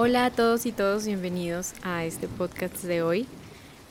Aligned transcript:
Hola 0.00 0.26
a 0.26 0.30
todos 0.30 0.64
y 0.64 0.70
todos, 0.70 1.06
bienvenidos 1.06 1.72
a 1.82 2.04
este 2.04 2.28
podcast 2.28 2.84
de 2.84 3.02
hoy. 3.02 3.26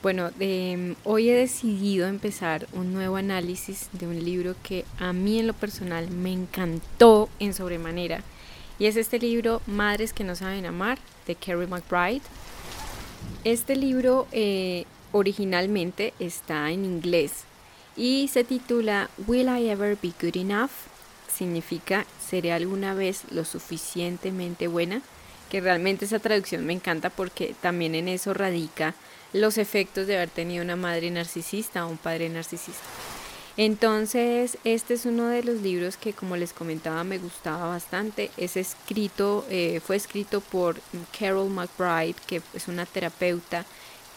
Bueno, 0.02 0.30
em, 0.40 0.94
hoy 1.04 1.28
he 1.28 1.34
decidido 1.34 2.06
empezar 2.06 2.66
un 2.72 2.94
nuevo 2.94 3.16
análisis 3.16 3.90
de 3.92 4.06
un 4.06 4.24
libro 4.24 4.54
que 4.62 4.86
a 4.98 5.12
mí 5.12 5.38
en 5.38 5.46
lo 5.46 5.52
personal 5.52 6.10
me 6.10 6.32
encantó 6.32 7.28
en 7.40 7.52
sobremanera. 7.52 8.22
Y 8.78 8.86
es 8.86 8.96
este 8.96 9.18
libro 9.18 9.60
Madres 9.66 10.14
que 10.14 10.24
no 10.24 10.34
saben 10.34 10.64
amar 10.64 10.98
de 11.26 11.34
Carrie 11.34 11.66
McBride. 11.66 12.22
Este 13.44 13.76
libro 13.76 14.26
eh, 14.32 14.86
originalmente 15.12 16.14
está 16.18 16.70
en 16.70 16.86
inglés 16.86 17.44
y 17.98 18.28
se 18.28 18.44
titula 18.44 19.10
Will 19.26 19.50
I 19.50 19.68
Ever 19.68 19.98
Be 20.02 20.14
Good 20.18 20.38
Enough? 20.38 20.70
Significa 21.30 22.06
¿seré 22.18 22.54
alguna 22.54 22.94
vez 22.94 23.24
lo 23.30 23.44
suficientemente 23.44 24.68
buena? 24.68 25.02
Que 25.50 25.60
realmente 25.60 26.04
esa 26.04 26.18
traducción 26.18 26.64
me 26.64 26.72
encanta 26.72 27.10
porque 27.10 27.54
también 27.60 27.94
en 27.94 28.08
eso 28.08 28.34
radica 28.34 28.94
los 29.32 29.58
efectos 29.58 30.06
de 30.06 30.16
haber 30.16 30.30
tenido 30.30 30.64
una 30.64 30.76
madre 30.76 31.10
narcisista 31.10 31.86
o 31.86 31.90
un 31.90 31.98
padre 31.98 32.28
narcisista. 32.28 32.84
Entonces, 33.56 34.56
este 34.62 34.94
es 34.94 35.04
uno 35.04 35.26
de 35.26 35.42
los 35.42 35.60
libros 35.62 35.96
que, 35.96 36.12
como 36.12 36.36
les 36.36 36.52
comentaba, 36.52 37.02
me 37.02 37.18
gustaba 37.18 37.66
bastante. 37.66 38.30
Es 38.36 38.56
escrito, 38.56 39.44
eh, 39.50 39.80
fue 39.84 39.96
escrito 39.96 40.40
por 40.40 40.76
Carol 41.18 41.50
McBride, 41.50 42.14
que 42.28 42.40
es 42.54 42.68
una 42.68 42.86
terapeuta 42.86 43.64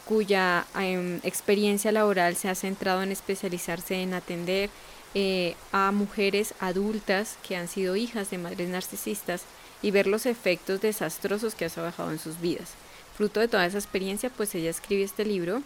cuya 0.05 0.67
em, 0.75 1.19
experiencia 1.23 1.91
laboral 1.91 2.35
se 2.35 2.49
ha 2.49 2.55
centrado 2.55 3.01
en 3.01 3.11
especializarse 3.11 4.01
en 4.03 4.13
atender 4.13 4.69
eh, 5.15 5.55
a 5.71 5.91
mujeres 5.91 6.53
adultas 6.59 7.37
que 7.47 7.55
han 7.55 7.67
sido 7.67 7.95
hijas 7.95 8.29
de 8.29 8.37
madres 8.37 8.69
narcisistas 8.69 9.43
y 9.81 9.91
ver 9.91 10.07
los 10.07 10.25
efectos 10.25 10.81
desastrosos 10.81 11.55
que 11.55 11.65
ha 11.65 11.69
trabajado 11.69 12.11
en 12.11 12.19
sus 12.19 12.39
vidas. 12.39 12.73
Fruto 13.15 13.39
de 13.39 13.47
toda 13.47 13.65
esa 13.65 13.77
experiencia, 13.77 14.29
pues 14.29 14.53
ella 14.55 14.69
escribe 14.69 15.03
este 15.03 15.25
libro 15.25 15.61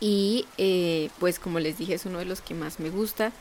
y 0.00 0.46
eh, 0.58 1.10
pues 1.18 1.38
como 1.38 1.58
les 1.58 1.78
dije 1.78 1.94
es 1.94 2.06
uno 2.06 2.18
de 2.18 2.24
los 2.24 2.40
que 2.40 2.54
más 2.54 2.80
me 2.80 2.90
gusta. 2.90 3.32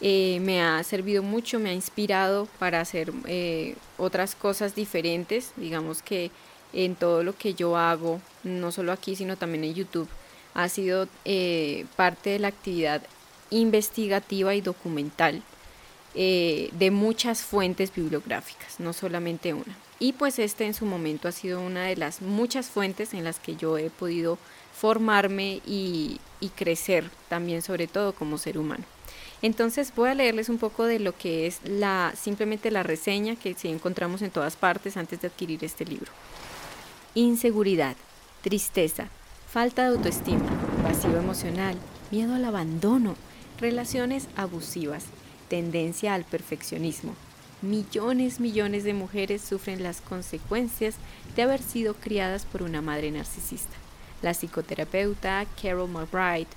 Eh, 0.00 0.40
me 0.40 0.62
ha 0.62 0.82
servido 0.82 1.22
mucho, 1.22 1.60
me 1.60 1.70
ha 1.70 1.74
inspirado 1.74 2.48
para 2.58 2.80
hacer 2.80 3.12
eh, 3.26 3.76
otras 3.98 4.34
cosas 4.34 4.74
diferentes, 4.74 5.52
digamos 5.56 6.02
que 6.02 6.30
en 6.72 6.96
todo 6.96 7.22
lo 7.22 7.36
que 7.36 7.54
yo 7.54 7.76
hago, 7.76 8.20
no 8.42 8.72
solo 8.72 8.92
aquí, 8.92 9.14
sino 9.14 9.36
también 9.36 9.64
en 9.64 9.74
YouTube, 9.74 10.08
ha 10.54 10.68
sido 10.68 11.06
parte 11.96 12.30
de 12.30 12.38
la 12.38 12.48
actividad 12.48 13.02
investigativa 13.50 14.54
y 14.54 14.60
documental 14.60 15.42
eh, 16.14 16.68
de 16.72 16.90
muchas 16.90 17.42
fuentes 17.42 17.94
bibliográficas, 17.94 18.80
no 18.80 18.92
solamente 18.92 19.54
una. 19.54 19.76
Y 19.98 20.12
pues 20.12 20.38
este 20.38 20.66
en 20.66 20.74
su 20.74 20.84
momento 20.84 21.28
ha 21.28 21.32
sido 21.32 21.60
una 21.60 21.84
de 21.84 21.96
las 21.96 22.20
muchas 22.20 22.66
fuentes 22.66 23.14
en 23.14 23.24
las 23.24 23.38
que 23.38 23.56
yo 23.56 23.78
he 23.78 23.88
podido 23.88 24.36
formarme 24.76 25.62
y, 25.66 26.20
crecer 26.56 27.08
también 27.28 27.62
sobre 27.62 27.86
todo 27.86 28.12
como 28.12 28.36
ser 28.36 28.58
humano. 28.58 28.84
Entonces 29.40 29.92
voy 29.94 30.10
a 30.10 30.14
leerles 30.14 30.48
un 30.48 30.58
poco 30.58 30.84
de 30.84 30.98
lo 30.98 31.16
que 31.16 31.46
es 31.46 31.60
la 31.64 32.12
simplemente 32.20 32.70
la 32.70 32.82
reseña 32.82 33.36
que 33.36 33.54
sí 33.54 33.68
encontramos 33.68 34.22
en 34.22 34.30
todas 34.30 34.56
partes 34.56 34.96
antes 34.96 35.20
de 35.20 35.28
adquirir 35.28 35.64
este 35.64 35.84
libro. 35.84 36.10
Inseguridad, 37.14 37.96
tristeza, 38.42 39.08
falta 39.48 39.82
de 39.82 39.96
autoestima, 39.96 40.50
vacío 40.82 41.16
emocional, 41.16 41.76
miedo 42.10 42.34
al 42.34 42.44
abandono, 42.44 43.14
relaciones 43.60 44.26
abusivas, 44.36 45.04
tendencia 45.52 46.14
al 46.14 46.24
perfeccionismo. 46.24 47.14
Millones, 47.60 48.40
millones 48.40 48.84
de 48.84 48.94
mujeres 48.94 49.42
sufren 49.42 49.82
las 49.82 50.00
consecuencias 50.00 50.94
de 51.36 51.42
haber 51.42 51.60
sido 51.60 51.92
criadas 51.92 52.46
por 52.46 52.62
una 52.62 52.80
madre 52.80 53.10
narcisista. 53.10 53.76
La 54.22 54.32
psicoterapeuta 54.32 55.44
Carol 55.60 55.90
McBride, 55.90 56.48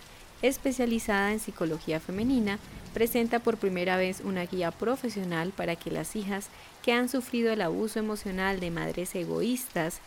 especializada 0.41 1.34
en 1.34 1.41
psicología 1.41 2.00
femenina, 2.00 2.57
presenta 2.94 3.39
por 3.39 3.57
primera 3.57 3.97
vez 3.97 4.22
una 4.23 4.45
guía 4.45 4.72
profesional 4.72 5.51
para 5.51 5.75
que 5.75 5.91
las 5.91 6.16
hijas 6.16 6.47
que 6.81 6.94
han 6.94 7.09
sufrido 7.09 7.51
el 7.51 7.63
abuso 7.63 8.00
emocional 8.00 8.61
de 8.61 8.72
madres 8.72 9.13
egoístas 9.13 10.00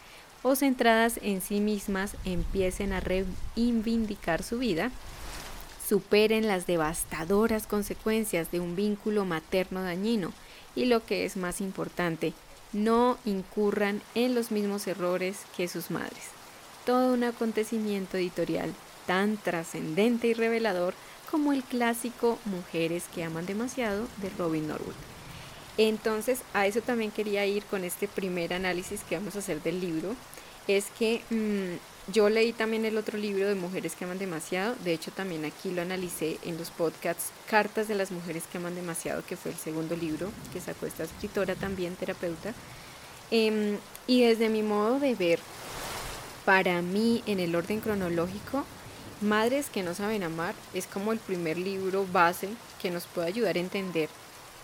o 0.43 0.57
centradas 0.57 1.21
en 1.23 1.43
sí 1.43 1.61
mismas 1.61 2.17
empiecen 2.25 2.95
a 2.95 3.01
reivindicar 3.01 4.43
su 4.43 4.59
vida 4.59 4.91
superen 5.89 6.47
las 6.47 6.67
devastadoras 6.67 7.67
consecuencias 7.67 8.51
de 8.51 8.61
un 8.61 8.77
vínculo 8.77 9.25
materno 9.25 9.83
dañino 9.83 10.33
y 10.75 10.85
lo 10.85 11.05
que 11.05 11.25
es 11.25 11.37
más 11.37 11.61
importante, 11.61 12.35
no 12.73 13.17
incurran 13.25 14.03
en 14.15 14.35
los 14.35 14.51
mismos 14.51 14.87
errores 14.87 15.39
que 15.57 15.67
sus 15.67 15.91
madres. 15.91 16.25
Todo 16.85 17.15
un 17.15 17.25
acontecimiento 17.25 18.19
editorial 18.19 18.75
tan 19.07 19.39
trascendente 19.39 20.29
y 20.29 20.35
revelador 20.35 20.95
como 21.31 21.53
el 21.53 21.63
clásico 21.63 22.39
Mujeres 22.45 23.05
que 23.15 23.25
aman 23.25 23.47
demasiado 23.47 24.07
de 24.19 24.31
Robin 24.39 24.69
Norwood. 24.69 24.95
Entonces, 25.79 26.41
a 26.53 26.67
eso 26.67 26.81
también 26.81 27.11
quería 27.11 27.47
ir 27.47 27.65
con 27.65 27.85
este 27.85 28.09
primer 28.09 28.53
análisis 28.53 29.03
que 29.05 29.17
vamos 29.17 29.37
a 29.37 29.39
hacer 29.39 29.63
del 29.63 29.81
libro. 29.81 30.15
Es 30.67 30.87
que 30.99 31.23
mm, 31.31 31.98
yo 32.13 32.31
leí 32.31 32.53
también 32.53 32.85
el 32.85 32.97
otro 32.97 33.19
libro 33.19 33.47
de 33.47 33.55
Mujeres 33.55 33.95
que 33.95 34.05
aman 34.05 34.19
demasiado, 34.19 34.75
de 34.83 34.95
hecho 34.95 35.11
también 35.11 35.45
aquí 35.45 35.71
lo 35.71 35.83
analicé 35.83 36.39
en 36.43 36.57
los 36.57 36.71
podcasts 36.71 37.33
Cartas 37.51 37.87
de 37.87 37.95
las 37.95 38.11
Mujeres 38.11 38.45
que 38.51 38.59
aman 38.59 38.75
demasiado, 38.75 39.25
que 39.27 39.37
fue 39.37 39.51
el 39.51 39.59
segundo 39.59 39.95
libro 39.95 40.31
que 40.53 40.61
sacó 40.61 40.87
esta 40.87 41.05
escritora 41.05 41.55
también, 41.55 41.97
terapeuta. 41.97 42.55
Em, 43.31 43.77
y 44.07 44.23
desde 44.23 44.49
mi 44.49 44.63
modo 44.63 44.99
de 44.99 45.15
ver, 45.15 45.39
para 46.47 46.81
mí 46.81 47.23
en 47.27 47.41
el 47.41 47.55
orden 47.55 47.81
cronológico, 47.81 48.65
Madres 49.21 49.69
que 49.69 49.83
no 49.83 49.95
saben 49.95 50.23
amar 50.23 50.55
es 50.75 50.87
como 50.87 51.13
el 51.13 51.19
primer 51.19 51.59
libro 51.59 52.07
base 52.13 52.49
que 52.81 52.91
nos 52.91 53.07
puede 53.07 53.27
ayudar 53.27 53.57
a 53.57 53.61
entender 53.61 54.09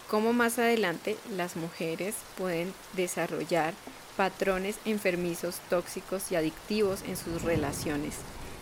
cómo 0.08 0.32
más 0.32 0.60
adelante 0.60 1.16
las 1.36 1.56
mujeres 1.56 2.14
pueden 2.38 2.72
desarrollar 2.92 3.74
patrones 4.16 4.76
enfermizos, 4.84 5.56
tóxicos 5.70 6.30
y 6.30 6.36
adictivos 6.36 7.02
en 7.02 7.16
sus 7.16 7.42
relaciones 7.42 8.14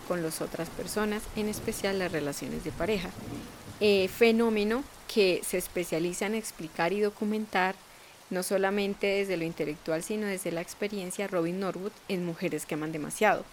con 0.07 0.23
las 0.23 0.41
otras 0.41 0.69
personas, 0.69 1.23
en 1.35 1.47
especial 1.47 1.99
las 1.99 2.11
relaciones 2.11 2.63
de 2.63 2.71
pareja. 2.71 3.09
Eh, 3.79 4.07
fenómeno 4.07 4.83
que 5.13 5.41
se 5.45 5.57
especializa 5.57 6.25
en 6.25 6.35
explicar 6.35 6.93
y 6.93 7.01
documentar 7.01 7.75
no 8.29 8.43
solamente 8.43 9.07
desde 9.07 9.37
lo 9.37 9.43
intelectual, 9.43 10.03
sino 10.03 10.25
desde 10.27 10.51
la 10.51 10.61
experiencia 10.61 11.27
Robin 11.27 11.59
Norwood 11.59 11.91
en 12.07 12.25
Mujeres 12.25 12.65
que 12.65 12.73
aman 12.73 12.91
demasiado. 12.91 13.45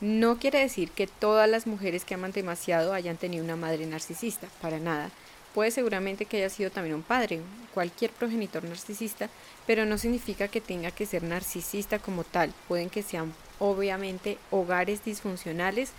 No 0.00 0.38
quiere 0.38 0.60
decir 0.60 0.90
que 0.90 1.06
todas 1.06 1.48
las 1.48 1.66
mujeres 1.66 2.04
que 2.04 2.14
aman 2.14 2.32
demasiado 2.32 2.92
hayan 2.92 3.16
tenido 3.16 3.44
una 3.44 3.56
madre 3.56 3.86
narcisista, 3.86 4.48
para 4.60 4.78
nada. 4.78 5.10
Puede 5.54 5.70
seguramente 5.70 6.26
que 6.26 6.38
haya 6.38 6.50
sido 6.50 6.70
también 6.70 6.94
un 6.94 7.02
padre, 7.02 7.40
cualquier 7.74 8.10
progenitor 8.10 8.64
narcisista, 8.64 9.28
pero 9.66 9.86
no 9.86 9.98
significa 9.98 10.48
que 10.48 10.60
tenga 10.60 10.90
que 10.90 11.06
ser 11.06 11.22
narcisista 11.22 11.98
como 11.98 12.24
tal. 12.24 12.52
Pueden 12.68 12.90
que 12.90 13.02
sean 13.02 13.34
obviamente 13.58 14.38
hogares 14.50 15.04
disfuncionales 15.04 15.92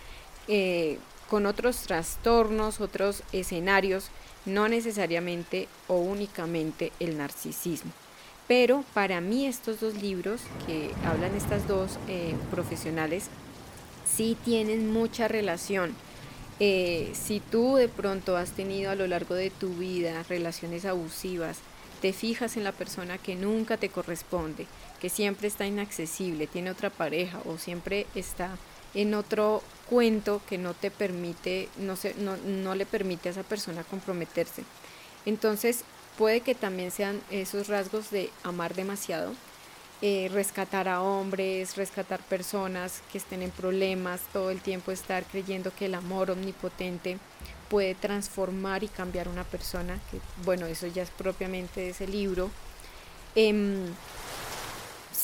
eh, 0.48 0.98
con 1.28 1.46
otros 1.46 1.82
trastornos, 1.82 2.80
otros 2.80 3.22
escenarios, 3.32 4.10
no 4.46 4.68
necesariamente 4.68 5.68
o 5.86 5.96
únicamente 5.96 6.92
el 6.98 7.18
narcisismo. 7.18 7.92
Pero 8.48 8.84
para 8.94 9.20
mí 9.20 9.46
estos 9.46 9.80
dos 9.80 9.94
libros 9.94 10.40
que 10.66 10.90
hablan 11.04 11.36
estas 11.36 11.68
dos 11.68 11.98
eh, 12.08 12.34
profesionales 12.50 13.28
sí 14.04 14.36
tienen 14.44 14.92
mucha 14.92 15.28
relación 15.28 15.94
eh, 16.60 17.10
si 17.14 17.40
tú 17.40 17.76
de 17.76 17.88
pronto 17.88 18.36
has 18.36 18.52
tenido 18.52 18.90
a 18.90 18.94
lo 18.94 19.06
largo 19.06 19.34
de 19.34 19.48
tu 19.50 19.70
vida 19.70 20.22
relaciones 20.28 20.84
abusivas, 20.84 21.58
te 22.02 22.12
fijas 22.12 22.56
en 22.56 22.64
la 22.64 22.72
persona 22.72 23.18
que 23.18 23.34
nunca 23.34 23.78
te 23.78 23.88
corresponde, 23.88 24.66
que 25.00 25.08
siempre 25.08 25.48
está 25.48 25.66
inaccesible, 25.66 26.46
tiene 26.46 26.70
otra 26.70 26.90
pareja 26.90 27.40
o 27.46 27.58
siempre 27.58 28.06
está 28.14 28.58
en 28.94 29.14
otro 29.14 29.62
cuento 29.88 30.40
que 30.48 30.58
no 30.58 30.74
te 30.74 30.90
permite, 30.90 31.68
no, 31.78 31.94
no, 32.18 32.36
no 32.36 32.74
le 32.74 32.86
permite 32.86 33.28
a 33.28 33.32
esa 33.32 33.42
persona 33.42 33.82
comprometerse. 33.82 34.64
Entonces 35.24 35.84
puede 36.18 36.42
que 36.42 36.54
también 36.54 36.90
sean 36.90 37.20
esos 37.30 37.68
rasgos 37.68 38.10
de 38.10 38.30
amar 38.42 38.74
demasiado, 38.74 39.32
eh, 40.02 40.30
rescatar 40.32 40.88
a 40.88 41.02
hombres, 41.02 41.76
rescatar 41.76 42.20
personas 42.20 43.02
que 43.12 43.18
estén 43.18 43.42
en 43.42 43.50
problemas, 43.50 44.20
todo 44.32 44.50
el 44.50 44.60
tiempo 44.60 44.92
estar 44.92 45.24
creyendo 45.24 45.72
que 45.74 45.86
el 45.86 45.94
amor 45.94 46.30
omnipotente 46.30 47.18
puede 47.68 47.94
transformar 47.94 48.82
y 48.82 48.88
cambiar 48.88 49.28
una 49.28 49.44
persona, 49.44 49.98
que 50.10 50.18
bueno, 50.44 50.66
eso 50.66 50.86
ya 50.86 51.02
es 51.02 51.10
propiamente 51.10 51.80
de 51.80 51.90
ese 51.90 52.06
libro. 52.06 52.50
Eh, 53.36 53.86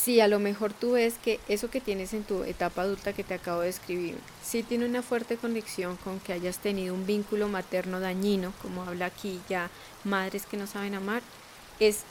si 0.07 0.21
a 0.21 0.29
lo 0.29 0.39
mejor 0.39 0.73
tú 0.73 0.93
ves 0.93 1.15
que 1.21 1.41
eso 1.49 1.69
que 1.69 1.81
tienes 1.81 2.15
en 2.15 2.23
tu 2.23 2.45
etapa 2.45 2.83
adulta 2.83 3.13
que 3.13 3.25
te 3.25 3.35
acabo 3.35 3.63
de 3.63 3.71
escribir, 3.71 4.17
sí 4.41 4.63
tiene 4.63 4.87
una 4.87 5.03
fuerte 5.03 5.37
conexión 5.37 5.97
con 5.97 6.21
que 6.21 6.33
hayas 6.33 6.59
tenido 6.59 6.95
un 6.95 7.07
vínculo 7.07 7.49
materno 7.49 7.99
dañino, 7.99 8.53
como 8.63 8.85
habla 8.85 9.07
aquí 9.07 9.41
ya 9.49 9.69
madres 10.05 10.47
que 10.47 10.57
no 10.57 10.69
saben 10.69 10.95
amar, 10.95 11.23
es 11.81 12.05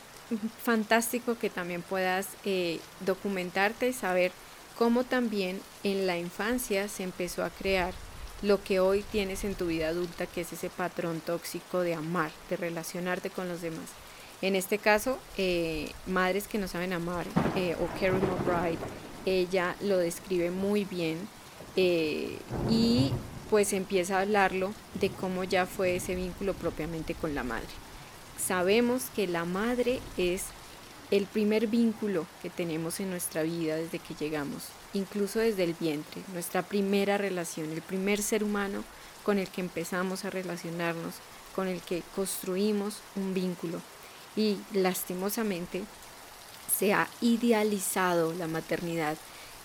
fantástico 0.64 1.38
que 1.38 1.50
también 1.50 1.82
puedas 1.82 2.28
eh, 2.46 2.80
documentarte 3.06 3.90
y 3.90 3.94
saber 3.94 4.32
cómo 4.78 5.04
también 5.04 5.60
en 5.84 6.08
la 6.08 6.18
infancia 6.18 6.88
se 6.88 7.04
empezó 7.04 7.44
a 7.44 7.50
crear 7.50 7.94
lo 8.42 8.62
que 8.64 8.80
hoy 8.80 9.04
tienes 9.12 9.44
en 9.44 9.56
tu 9.56 9.68
vida 9.68 9.88
adulta, 9.88 10.26
que 10.26 10.42
es 10.42 10.54
ese 10.54 10.70
patrón 10.70 11.22
tóxico 11.22 11.82
de 11.82 11.96
amar, 11.96 12.32
de 12.50 12.58
relacionarte 12.58 13.30
con 13.30 13.48
los 13.48 13.62
demás. 13.62 13.86
En 14.42 14.56
este 14.56 14.78
caso, 14.78 15.18
eh, 15.38 15.92
Madres 16.06 16.48
que 16.48 16.58
no 16.58 16.68
saben 16.68 16.94
amar 16.94 17.26
eh, 17.56 17.76
o 17.80 17.88
Carrie 18.00 18.20
McBride, 18.20 18.80
ella 19.26 19.76
lo 19.82 19.98
describe 19.98 20.52
muy 20.52 20.84
bien 20.86 21.18
y 22.70 23.12
pues 23.50 23.74
empieza 23.74 24.18
a 24.18 24.22
hablarlo 24.22 24.74
de 25.00 25.10
cómo 25.10 25.44
ya 25.44 25.66
fue 25.66 25.98
ese 25.98 26.16
vínculo 26.16 26.54
propiamente 26.54 27.16
con 27.16 27.36
la 27.36 27.44
madre. 27.44 27.85
Sabemos 28.46 29.06
que 29.16 29.26
la 29.26 29.44
madre 29.44 30.00
es 30.18 30.44
el 31.10 31.26
primer 31.26 31.66
vínculo 31.66 32.28
que 32.44 32.52
tenemos 32.52 33.00
en 33.00 33.10
nuestra 33.10 33.42
vida 33.42 33.76
desde 33.76 33.98
que 33.98 34.14
llegamos, 34.14 34.66
incluso 34.94 35.40
desde 35.40 35.64
el 35.64 35.74
vientre, 35.74 36.22
nuestra 36.32 36.62
primera 36.62 37.18
relación, 37.18 37.72
el 37.72 37.82
primer 37.82 38.22
ser 38.22 38.44
humano 38.44 38.84
con 39.24 39.40
el 39.40 39.50
que 39.50 39.62
empezamos 39.62 40.26
a 40.26 40.30
relacionarnos, 40.30 41.16
con 41.56 41.68
el 41.68 41.82
que 41.82 42.04
construimos 42.16 43.00
un 43.16 43.34
vínculo. 43.34 43.82
Y 44.36 44.58
lastimosamente 44.74 45.84
se 46.78 46.94
ha 46.94 47.08
idealizado 47.22 48.34
la 48.34 48.48
maternidad, 48.48 49.18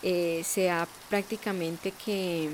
eh, 0.02 0.42
se 0.46 0.70
ha 0.70 0.88
prácticamente 1.10 1.92
que, 1.92 2.48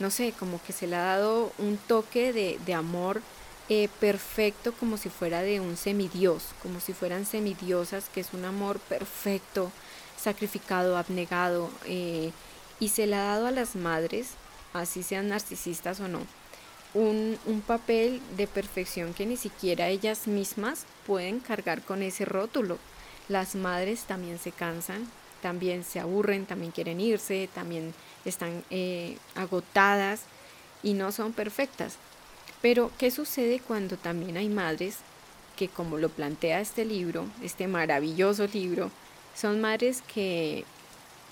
no 0.00 0.10
sé, 0.10 0.32
como 0.36 0.60
que 0.60 0.72
se 0.72 0.88
le 0.88 0.96
ha 0.96 1.04
dado 1.04 1.52
un 1.58 1.76
toque 1.76 2.32
de, 2.32 2.58
de 2.66 2.74
amor 2.74 3.22
eh, 3.68 3.88
perfecto 4.00 4.72
como 4.72 4.96
si 4.96 5.08
fuera 5.08 5.42
de 5.42 5.60
un 5.60 5.76
semidios, 5.76 6.44
como 6.62 6.80
si 6.80 6.92
fueran 6.92 7.26
semidiosas, 7.26 8.08
que 8.08 8.20
es 8.20 8.32
un 8.32 8.44
amor 8.44 8.78
perfecto, 8.80 9.70
sacrificado, 10.16 10.96
abnegado, 10.96 11.70
eh, 11.84 12.32
y 12.80 12.88
se 12.88 13.06
le 13.06 13.16
ha 13.16 13.24
dado 13.24 13.46
a 13.46 13.50
las 13.50 13.76
madres, 13.76 14.30
así 14.72 15.02
sean 15.02 15.28
narcisistas 15.28 16.00
o 16.00 16.08
no, 16.08 16.20
un, 16.94 17.38
un, 17.46 17.60
papel 17.60 18.20
de 18.36 18.46
perfección 18.46 19.12
que 19.12 19.26
ni 19.26 19.36
siquiera 19.36 19.88
ellas 19.88 20.26
mismas 20.26 20.86
pueden 21.06 21.40
cargar 21.40 21.82
con 21.82 22.02
ese 22.02 22.24
rótulo. 22.24 22.78
Las 23.28 23.54
madres 23.54 24.04
también 24.04 24.38
se 24.38 24.52
cansan, 24.52 25.06
también 25.42 25.84
se 25.84 26.00
aburren, 26.00 26.46
también 26.46 26.72
quieren 26.72 27.00
irse, 27.00 27.48
también 27.54 27.94
están 28.24 28.64
eh, 28.70 29.18
agotadas 29.34 30.22
y 30.82 30.94
no 30.94 31.12
son 31.12 31.32
perfectas. 31.32 31.96
Pero, 32.60 32.90
¿qué 32.98 33.10
sucede 33.10 33.60
cuando 33.60 33.96
también 33.96 34.36
hay 34.36 34.48
madres 34.48 34.96
que, 35.56 35.68
como 35.68 35.98
lo 35.98 36.08
plantea 36.08 36.60
este 36.60 36.84
libro, 36.84 37.26
este 37.42 37.68
maravilloso 37.68 38.46
libro, 38.46 38.90
son 39.34 39.60
madres 39.60 40.02
que 40.02 40.64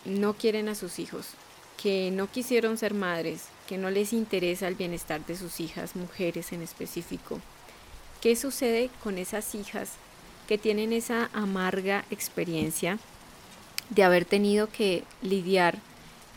no 0.04 0.34
quieren 0.34 0.68
a 0.68 0.76
sus 0.76 0.98
hijos, 0.98 1.28
que 1.82 2.10
no 2.12 2.30
quisieron 2.30 2.78
ser 2.78 2.94
madres, 2.94 3.46
que 3.68 3.78
no 3.78 3.90
les 3.90 4.12
interesa 4.12 4.68
el 4.68 4.76
bienestar 4.76 5.24
de 5.26 5.36
sus 5.36 5.58
hijas, 5.58 5.96
mujeres 5.96 6.52
en 6.52 6.62
específico? 6.62 7.40
¿Qué 8.20 8.36
sucede 8.36 8.90
con 9.02 9.18
esas 9.18 9.54
hijas 9.54 9.92
que 10.46 10.58
tienen 10.58 10.92
esa 10.92 11.28
amarga 11.32 12.04
experiencia 12.10 12.98
de 13.90 14.04
haber 14.04 14.24
tenido 14.24 14.68
que 14.68 15.04
lidiar 15.22 15.78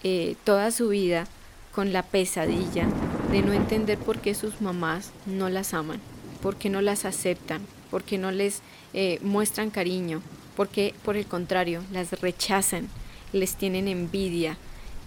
eh, 0.04 0.36
toda 0.44 0.72
su 0.72 0.90
vida 0.90 1.28
con 1.74 1.94
la 1.94 2.04
pesadilla 2.04 2.88
de 3.32 3.44
no 3.44 3.54
entender 3.54 4.00
por 4.00 4.20
qué 4.20 4.34
sus 4.34 4.60
mamás 4.60 5.12
no 5.28 5.50
las 5.50 5.76
aman, 5.76 6.02
por 6.42 6.56
qué 6.56 6.70
no 6.72 6.82
las 6.82 7.06
aceptan, 7.06 7.62
por 7.92 8.04
qué 8.04 8.18
no 8.18 8.32
les 8.32 8.62
eh, 8.94 9.20
muestran 9.22 9.70
cariño, 9.70 10.24
porque 10.56 10.96
por 11.06 11.16
el 11.16 11.28
contrario 11.28 11.84
las 11.92 12.20
rechazan, 12.22 12.90
les 13.32 13.56
tienen 13.56 13.88
envidia, 13.88 14.58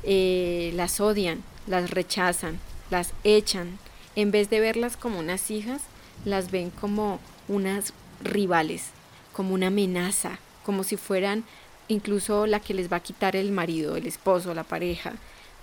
eh, 0.04 0.72
las 0.76 1.00
odian, 1.00 1.42
las 1.66 1.90
rechazan, 1.90 2.60
las 2.90 3.12
echan. 3.24 3.78
En 4.14 4.30
vez 4.30 4.48
de 4.50 4.60
verlas 4.60 4.96
como 4.96 5.18
unas 5.18 5.50
hijas, 5.50 5.82
las 6.24 6.52
ven 6.52 6.70
como 6.70 7.18
unas 7.48 7.92
rivales, 8.22 8.90
como 9.32 9.52
una 9.52 9.66
amenaza, 9.66 10.38
como 10.64 10.84
si 10.84 10.96
fueran 10.96 11.42
incluso 11.88 12.46
la 12.46 12.60
que 12.60 12.74
les 12.74 12.90
va 12.90 12.98
a 12.98 13.02
quitar 13.02 13.34
el 13.34 13.50
marido, 13.50 13.96
el 13.96 14.06
esposo, 14.06 14.54
la 14.54 14.62
pareja. 14.62 15.14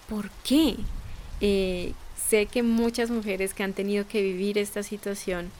¿Por 0.10 0.30
qué? 0.44 0.76
Eh, 1.40 1.94
sé 2.30 2.46
que 2.46 2.64
muchas 2.64 3.10
mujeres 3.10 3.54
que 3.54 3.64
han 3.64 3.74
tenido 3.74 4.08
que 4.08 4.22
vivir 4.22 4.58
esta 4.58 4.84
situación 4.84 5.52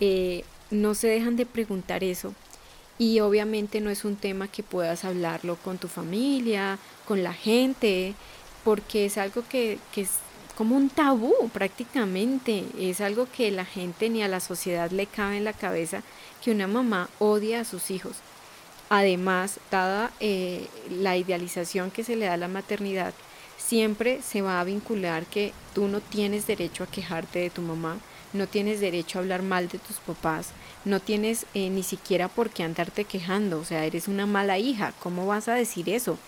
eh, 0.00 0.44
no 0.70 0.94
se 0.94 1.08
dejan 1.08 1.36
de 1.36 1.46
preguntar 1.46 2.02
eso. 2.02 2.34
Y 2.98 3.20
obviamente 3.20 3.80
no 3.80 3.90
es 3.90 4.04
un 4.04 4.16
tema 4.16 4.48
que 4.48 4.64
puedas 4.64 5.04
hablarlo 5.04 5.56
con 5.56 5.78
tu 5.78 5.86
familia, 5.86 6.78
con 7.06 7.22
la 7.22 7.32
gente, 7.32 8.14
porque 8.64 9.06
es 9.06 9.16
algo 9.18 9.44
que, 9.48 9.78
que 9.92 10.00
es 10.00 10.10
como 10.56 10.76
un 10.76 10.90
tabú 10.90 11.32
prácticamente. 11.52 12.64
Es 12.80 13.00
algo 13.00 13.28
que 13.30 13.52
la 13.52 13.64
gente 13.64 14.08
ni 14.08 14.22
a 14.22 14.28
la 14.28 14.40
sociedad 14.40 14.90
le 14.90 15.06
cabe 15.06 15.36
en 15.36 15.44
la 15.44 15.52
cabeza 15.52 16.02
que 16.42 16.50
una 16.50 16.66
mamá 16.66 17.08
odia 17.20 17.60
a 17.60 17.64
sus 17.64 17.92
hijos. 17.92 18.16
Además, 18.90 19.60
dada 19.70 20.10
eh, 20.18 20.66
la 20.90 21.16
idealización 21.16 21.92
que 21.92 22.02
se 22.02 22.16
le 22.16 22.26
da 22.26 22.34
a 22.34 22.38
la 22.38 22.48
maternidad, 22.48 23.14
siempre 23.58 24.22
se 24.22 24.40
va 24.40 24.60
a 24.60 24.64
vincular 24.64 25.26
que 25.26 25.52
tú 25.78 25.86
no 25.86 26.00
tienes 26.00 26.48
derecho 26.48 26.82
a 26.82 26.88
quejarte 26.88 27.38
de 27.38 27.50
tu 27.50 27.62
mamá, 27.62 27.98
no 28.32 28.48
tienes 28.48 28.80
derecho 28.80 29.16
a 29.16 29.22
hablar 29.22 29.42
mal 29.42 29.68
de 29.68 29.78
tus 29.78 29.98
papás, 29.98 30.48
no 30.84 30.98
tienes 30.98 31.46
eh, 31.54 31.70
ni 31.70 31.84
siquiera 31.84 32.26
por 32.26 32.50
qué 32.50 32.64
andarte 32.64 33.04
quejando, 33.04 33.60
o 33.60 33.64
sea, 33.64 33.84
eres 33.84 34.08
una 34.08 34.26
mala 34.26 34.58
hija, 34.58 34.92
¿cómo 34.98 35.24
vas 35.28 35.46
a 35.46 35.54
decir 35.54 35.88
eso? 35.88 36.18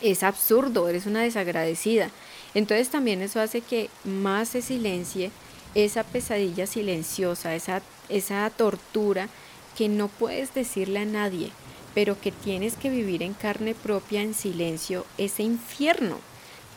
Es 0.00 0.22
absurdo, 0.22 0.88
eres 0.88 1.06
una 1.06 1.20
desagradecida. 1.20 2.10
Entonces 2.54 2.90
también 2.90 3.22
eso 3.22 3.40
hace 3.40 3.60
que 3.60 3.90
más 4.04 4.50
se 4.50 4.62
silencie 4.62 5.32
esa 5.74 6.04
pesadilla 6.04 6.68
silenciosa, 6.68 7.56
esa, 7.56 7.82
esa 8.08 8.48
tortura 8.50 9.28
que 9.76 9.88
no 9.88 10.06
puedes 10.06 10.54
decirle 10.54 11.00
a 11.00 11.06
nadie, 11.06 11.50
pero 11.92 12.20
que 12.20 12.30
tienes 12.30 12.76
que 12.76 12.88
vivir 12.88 13.24
en 13.24 13.34
carne 13.34 13.74
propia, 13.74 14.22
en 14.22 14.32
silencio, 14.32 15.06
ese 15.18 15.42
infierno 15.42 16.20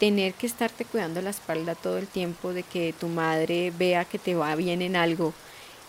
tener 0.03 0.33
que 0.33 0.47
estarte 0.47 0.83
cuidando 0.83 1.21
la 1.21 1.29
espalda 1.29 1.75
todo 1.75 1.97
el 1.97 2.07
tiempo, 2.07 2.51
de 2.51 2.63
que 2.63 2.94
tu 3.00 3.07
madre 3.07 3.71
vea 3.79 4.03
que 4.03 4.19
te 4.19 4.35
va 4.35 4.53
bien 4.55 4.81
en 4.81 4.97
algo. 4.97 5.33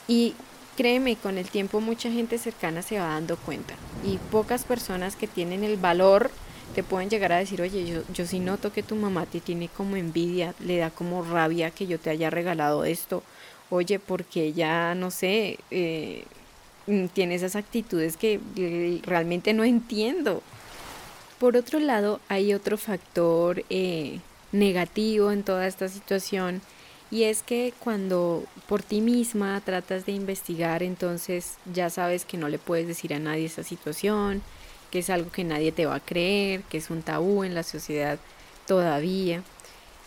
Y 0.06 0.34
créeme, 0.76 1.16
con 1.16 1.37
el 1.37 1.50
tiempo 1.50 1.81
mucha 1.81 2.12
gente 2.12 2.38
cercana 2.38 2.82
se 2.82 2.96
va 2.96 3.06
dando 3.06 3.37
cuenta. 3.37 3.75
Y 4.05 4.19
pocas 4.31 4.62
personas 4.62 5.16
que 5.16 5.26
tienen 5.26 5.64
el 5.64 5.78
valor 5.78 6.31
te 6.76 6.85
pueden 6.85 7.11
llegar 7.11 7.33
a 7.33 7.38
decir, 7.38 7.61
oye, 7.61 7.87
yo, 7.87 8.02
yo 8.14 8.25
sí 8.25 8.38
noto 8.38 8.73
que 8.73 8.85
tu 8.85 8.94
mamá 8.94 9.26
te 9.26 9.40
tiene 9.40 9.68
como 9.68 9.97
envidia, 9.97 10.54
le 10.61 10.76
da 10.76 10.90
como 10.90 11.25
rabia 11.25 11.73
que 11.73 11.88
yo 11.88 11.99
te 11.99 12.11
haya 12.11 12.30
regalado 12.30 12.85
esto. 12.85 13.25
Oye, 13.68 13.99
porque 13.99 14.52
ya, 14.52 14.94
no 14.94 15.11
sé, 15.11 15.59
eh, 15.73 16.25
tiene 17.14 17.35
esas 17.35 17.56
actitudes 17.56 18.16
que 18.16 18.38
eh, 18.54 19.00
realmente 19.02 19.52
no 19.54 19.64
entiendo. 19.64 20.40
Por 21.44 21.58
otro 21.58 21.78
lado, 21.78 22.20
hay 22.30 22.54
otro 22.54 22.78
factor 22.78 23.66
eh, 23.68 24.20
negativo 24.50 25.30
en 25.30 25.42
toda 25.42 25.66
esta 25.66 25.90
situación 25.90 26.62
y 27.10 27.24
es 27.24 27.42
que 27.42 27.74
cuando 27.80 28.44
por 28.66 28.82
ti 28.82 29.02
misma 29.02 29.60
tratas 29.62 30.06
de 30.06 30.12
investigar, 30.12 30.82
entonces 30.82 31.56
ya 31.70 31.90
sabes 31.90 32.24
que 32.24 32.38
no 32.38 32.48
le 32.48 32.58
puedes 32.58 32.86
decir 32.86 33.12
a 33.12 33.18
nadie 33.18 33.44
esa 33.44 33.62
situación, 33.62 34.40
que 34.90 35.00
es 35.00 35.10
algo 35.10 35.30
que 35.30 35.44
nadie 35.44 35.70
te 35.70 35.84
va 35.84 35.96
a 35.96 36.00
creer, 36.00 36.62
que 36.62 36.78
es 36.78 36.88
un 36.88 37.02
tabú 37.02 37.44
en 37.44 37.54
la 37.54 37.62
sociedad 37.62 38.18
todavía. 38.66 39.42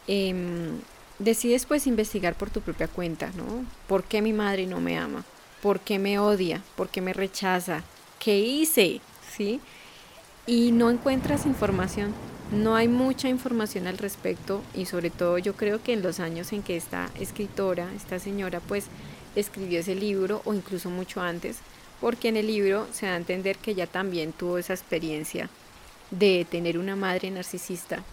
Em, 0.08 0.79
decides 1.20 1.67
pues 1.67 1.86
investigar 1.86 2.34
por 2.34 2.50
tu 2.50 2.62
propia 2.62 2.88
cuenta, 2.88 3.29
¿no? 3.38 3.63
¿Por 3.88 4.06
qué 4.06 4.24
mi 4.24 4.34
madre 4.34 4.65
no 4.65 4.79
me 4.79 4.98
ama? 4.98 5.24
¿Por 5.62 5.82
qué 5.82 6.00
me 6.00 6.17
odia? 6.17 6.63
¿Por 6.75 6.89
qué 6.89 7.00
me 7.00 7.13
rechaza? 7.13 7.84
¿Qué 8.17 8.39
hice? 8.39 9.01
¿Sí? 9.38 9.62
Y 10.48 10.72
no 10.72 10.89
encuentras 10.89 11.46
información. 11.46 12.13
No 12.51 12.75
hay 12.75 12.88
mucha 12.88 13.27
información 13.27 13.86
al 13.86 13.98
respecto 13.98 14.63
y 14.74 14.86
sobre 14.86 15.10
todo 15.10 15.38
yo 15.38 15.54
creo 15.54 15.84
que 15.84 15.92
en 15.92 16.01
los 16.01 16.22
años 16.22 16.54
en 16.54 16.63
que 16.63 16.77
esta 16.77 17.12
escritora, 17.20 17.89
esta 17.94 18.18
señora, 18.18 18.62
pues 18.62 18.86
escribió 19.36 19.82
ese 19.82 19.94
libro 19.94 20.42
o 20.46 20.54
incluso 20.54 20.89
mucho 20.89 21.22
antes, 21.22 21.58
porque 22.00 22.30
en 22.30 22.38
el 22.38 22.48
libro 22.48 22.88
se 22.94 23.06
da 23.06 23.13
a 23.13 23.18
entender 23.18 23.58
que 23.58 23.72
ella 23.72 23.86
también 23.86 24.32
tuvo 24.32 24.58
esa 24.58 24.74
experiencia 24.74 25.50
de 26.10 26.48
tener 26.50 26.77
una 26.77 26.96
madre 26.96 27.30
narcisista. 27.30 28.04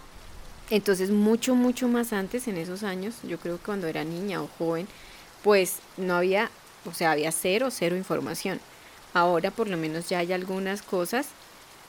Entonces 0.70 1.10
mucho, 1.10 1.54
mucho 1.54 1.86
más 1.86 2.12
antes, 2.12 2.48
en 2.48 2.56
esos 2.56 2.82
años, 2.82 3.14
yo 3.22 3.38
creo 3.38 3.58
que 3.58 3.64
cuando 3.64 3.86
era 3.86 4.02
niña 4.02 4.42
o 4.42 4.48
joven, 4.58 4.88
pues 5.44 5.76
no 5.96 6.16
había, 6.16 6.50
o 6.86 6.92
sea, 6.92 7.12
había 7.12 7.30
cero, 7.30 7.68
cero 7.70 7.96
información. 7.96 8.58
Ahora 9.12 9.52
por 9.52 9.68
lo 9.68 9.76
menos 9.76 10.08
ya 10.08 10.18
hay 10.18 10.32
algunas 10.32 10.82
cosas 10.82 11.28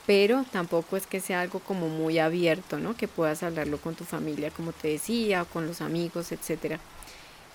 pero 0.06 0.44
tampoco 0.52 0.96
es 0.96 1.06
que 1.06 1.20
sea 1.20 1.40
algo 1.40 1.58
como 1.58 1.88
muy 1.88 2.18
abierto, 2.18 2.78
¿no? 2.78 2.96
Que 2.96 3.08
puedas 3.08 3.42
hablarlo 3.42 3.78
con 3.78 3.94
tu 3.94 4.04
familia, 4.04 4.50
como 4.50 4.72
te 4.72 4.88
decía, 4.88 5.44
con 5.44 5.66
los 5.66 5.80
amigos, 5.80 6.32
etcétera. 6.32 6.78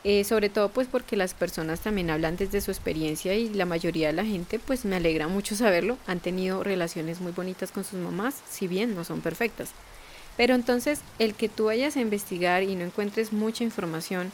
Eh, 0.04 0.24
sobre 0.24 0.50
todo 0.50 0.70
pues 0.70 0.88
porque 0.88 1.16
las 1.16 1.36
personas 1.36 1.82
también 1.82 2.10
hablan 2.10 2.36
desde 2.36 2.60
su 2.60 2.72
experiencia 2.72 3.36
y 3.36 3.50
la 3.50 3.68
mayoría 3.68 4.08
de 4.08 4.14
la 4.14 4.26
gente 4.26 4.58
pues 4.58 4.84
me 4.84 4.96
alegra 4.96 5.28
mucho 5.28 5.56
saberlo, 5.56 5.98
han 6.08 6.20
tenido 6.20 6.64
relaciones 6.64 7.22
muy 7.22 7.32
bonitas 7.32 7.72
con 7.72 7.84
sus 7.84 8.00
mamás, 8.00 8.36
si 8.50 8.68
bien 8.68 8.96
no 8.96 9.04
son 9.04 9.22
perfectas. 9.22 9.70
Pero 10.38 10.56
entonces 10.56 11.02
el 11.20 11.36
que 11.36 11.50
tú 11.50 11.66
vayas 11.66 11.98
a 11.98 12.02
investigar 12.02 12.64
y 12.64 12.76
no 12.76 12.84
encuentres 12.84 13.32
mucha 13.32 13.64
información 13.64 14.32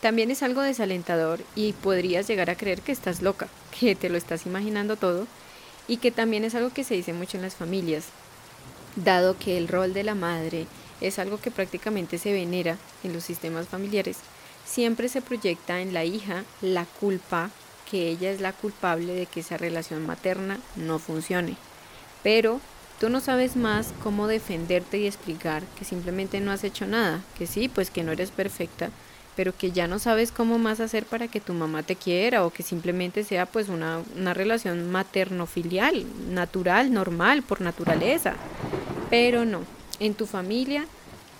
también 0.00 0.30
es 0.30 0.42
algo 0.42 0.62
desalentador 0.62 1.40
y 1.54 1.72
podrías 1.74 2.26
llegar 2.26 2.48
a 2.48 2.56
creer 2.56 2.80
que 2.80 2.92
estás 2.92 3.20
loca, 3.20 3.48
que 3.78 3.94
te 3.94 4.08
lo 4.08 4.16
estás 4.16 4.46
imaginando 4.46 4.96
todo 4.96 5.26
y 5.88 5.98
que 5.98 6.10
también 6.10 6.44
es 6.44 6.54
algo 6.54 6.70
que 6.70 6.84
se 6.84 6.94
dice 6.94 7.12
mucho 7.12 7.36
en 7.36 7.42
las 7.42 7.54
familias, 7.54 8.06
dado 8.96 9.38
que 9.38 9.58
el 9.58 9.68
rol 9.68 9.92
de 9.92 10.04
la 10.04 10.14
madre 10.14 10.66
es 11.00 11.18
algo 11.18 11.40
que 11.40 11.50
prácticamente 11.50 12.18
se 12.18 12.32
venera 12.32 12.78
en 13.02 13.12
los 13.12 13.24
sistemas 13.24 13.68
familiares 13.68 14.18
siempre 14.64 15.08
se 15.08 15.22
proyecta 15.22 15.80
en 15.80 15.92
la 15.92 16.04
hija 16.04 16.44
la 16.60 16.86
culpa 16.86 17.50
que 17.90 18.08
ella 18.08 18.30
es 18.30 18.40
la 18.40 18.52
culpable 18.52 19.14
de 19.14 19.26
que 19.26 19.40
esa 19.40 19.56
relación 19.56 20.06
materna 20.06 20.58
no 20.76 20.98
funcione. 20.98 21.56
Pero 22.22 22.60
tú 22.98 23.10
no 23.10 23.20
sabes 23.20 23.56
más 23.56 23.92
cómo 24.02 24.26
defenderte 24.26 24.98
y 24.98 25.06
explicar 25.06 25.62
que 25.78 25.84
simplemente 25.84 26.40
no 26.40 26.50
has 26.50 26.64
hecho 26.64 26.86
nada, 26.86 27.22
que 27.38 27.46
sí, 27.46 27.68
pues 27.68 27.90
que 27.90 28.02
no 28.02 28.12
eres 28.12 28.30
perfecta, 28.30 28.90
pero 29.36 29.56
que 29.56 29.72
ya 29.72 29.86
no 29.86 29.98
sabes 29.98 30.32
cómo 30.32 30.58
más 30.58 30.80
hacer 30.80 31.04
para 31.04 31.28
que 31.28 31.40
tu 31.40 31.52
mamá 31.52 31.82
te 31.82 31.96
quiera 31.96 32.44
o 32.44 32.50
que 32.50 32.62
simplemente 32.62 33.24
sea 33.24 33.46
pues 33.46 33.68
una, 33.68 34.02
una 34.16 34.34
relación 34.34 34.90
materno-filial, 34.90 36.04
natural, 36.30 36.92
normal, 36.92 37.42
por 37.42 37.60
naturaleza. 37.60 38.34
Pero 39.10 39.44
no, 39.44 39.62
en 40.00 40.14
tu 40.14 40.26
familia 40.26 40.86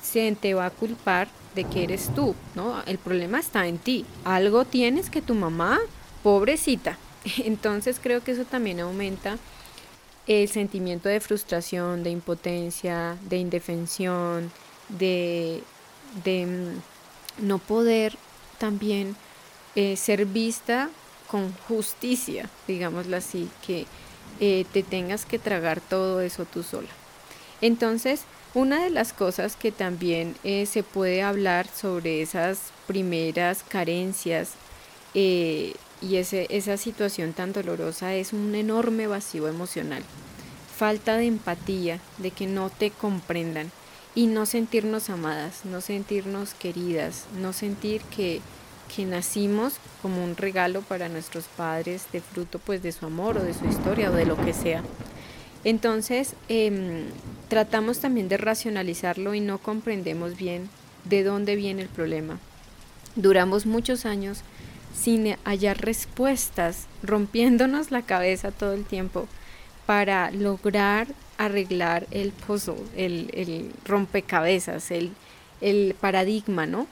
se 0.02 0.30
te 0.40 0.54
va 0.54 0.66
a 0.66 0.70
culpar 0.70 1.28
de 1.54 1.64
que 1.64 1.84
eres 1.84 2.12
tú, 2.14 2.34
¿no? 2.54 2.82
El 2.86 2.98
problema 2.98 3.38
está 3.38 3.66
en 3.66 3.78
ti. 3.78 4.04
Algo 4.24 4.64
tienes 4.64 5.08
que 5.08 5.22
tu 5.22 5.34
mamá, 5.34 5.78
pobrecita. 6.22 6.98
Entonces 7.44 7.98
creo 8.02 8.22
que 8.22 8.32
eso 8.32 8.44
también 8.44 8.80
aumenta 8.80 9.38
el 10.26 10.48
sentimiento 10.48 11.08
de 11.08 11.20
frustración, 11.20 12.02
de 12.02 12.10
impotencia, 12.10 13.16
de 13.28 13.36
indefensión, 13.36 14.50
de, 14.88 15.62
de 16.24 16.46
mm, 16.46 16.93
no 17.38 17.58
poder 17.58 18.16
también 18.58 19.16
eh, 19.76 19.96
ser 19.96 20.26
vista 20.26 20.90
con 21.26 21.52
justicia, 21.68 22.48
digámoslo 22.68 23.16
así, 23.16 23.48
que 23.66 23.86
eh, 24.40 24.64
te 24.72 24.82
tengas 24.82 25.26
que 25.26 25.38
tragar 25.38 25.80
todo 25.80 26.20
eso 26.20 26.44
tú 26.44 26.62
sola. 26.62 26.88
Entonces, 27.60 28.22
una 28.54 28.84
de 28.84 28.90
las 28.90 29.12
cosas 29.12 29.56
que 29.56 29.72
también 29.72 30.36
eh, 30.44 30.66
se 30.66 30.82
puede 30.82 31.22
hablar 31.22 31.66
sobre 31.66 32.22
esas 32.22 32.72
primeras 32.86 33.64
carencias 33.64 34.52
y 35.14 35.76
esa 36.10 36.76
situación 36.76 37.32
tan 37.32 37.52
dolorosa 37.52 38.14
es 38.14 38.32
un 38.32 38.54
enorme 38.54 39.06
vacío 39.06 39.46
emocional, 39.46 40.02
falta 40.76 41.16
de 41.16 41.26
empatía, 41.26 42.00
de 42.18 42.32
que 42.32 42.46
no 42.46 42.70
te 42.70 42.90
comprendan 42.90 43.70
y 44.14 44.26
no 44.26 44.46
sentirnos 44.46 45.10
amadas, 45.10 45.64
no 45.64 45.80
sentirnos 45.80 46.54
queridas, 46.54 47.26
no 47.40 47.52
sentir 47.52 48.00
que, 48.02 48.40
que 48.94 49.04
nacimos 49.04 49.74
como 50.02 50.22
un 50.22 50.36
regalo 50.36 50.82
para 50.82 51.08
nuestros 51.08 51.44
padres 51.44 52.06
de 52.12 52.20
fruto 52.20 52.58
pues 52.58 52.82
de 52.82 52.92
su 52.92 53.06
amor 53.06 53.38
o 53.38 53.42
de 53.42 53.54
su 53.54 53.64
historia 53.66 54.10
o 54.10 54.14
de 54.14 54.26
lo 54.26 54.36
que 54.36 54.52
sea. 54.52 54.82
Entonces, 55.64 56.34
em, 56.48 57.06
tratamos 57.48 57.98
también 57.98 58.28
de 58.28 58.36
racionalizarlo 58.36 59.34
y 59.34 59.40
no 59.40 59.58
comprendemos 59.58 60.36
bien 60.36 60.68
de 61.04 61.24
dónde 61.24 61.56
viene 61.56 61.82
el 61.82 61.88
problema. 61.88 62.38
Duramos 63.16 63.66
muchos 63.66 64.04
años 64.04 64.42
sin 64.94 65.36
hallar 65.44 65.80
respuestas, 65.80 66.86
rompiéndonos 67.02 67.90
la 67.90 68.02
cabeza 68.02 68.52
todo 68.52 68.74
el 68.74 68.84
tiempo 68.84 69.26
para 69.86 70.30
lograr 70.30 71.08
arreglar 71.38 72.06
el 72.10 72.32
puzzle, 72.32 72.84
el, 72.96 73.72
rompecabezas, 73.84 74.90
el, 74.90 75.94
paradigma, 76.00 76.66
¿no? 76.66 76.86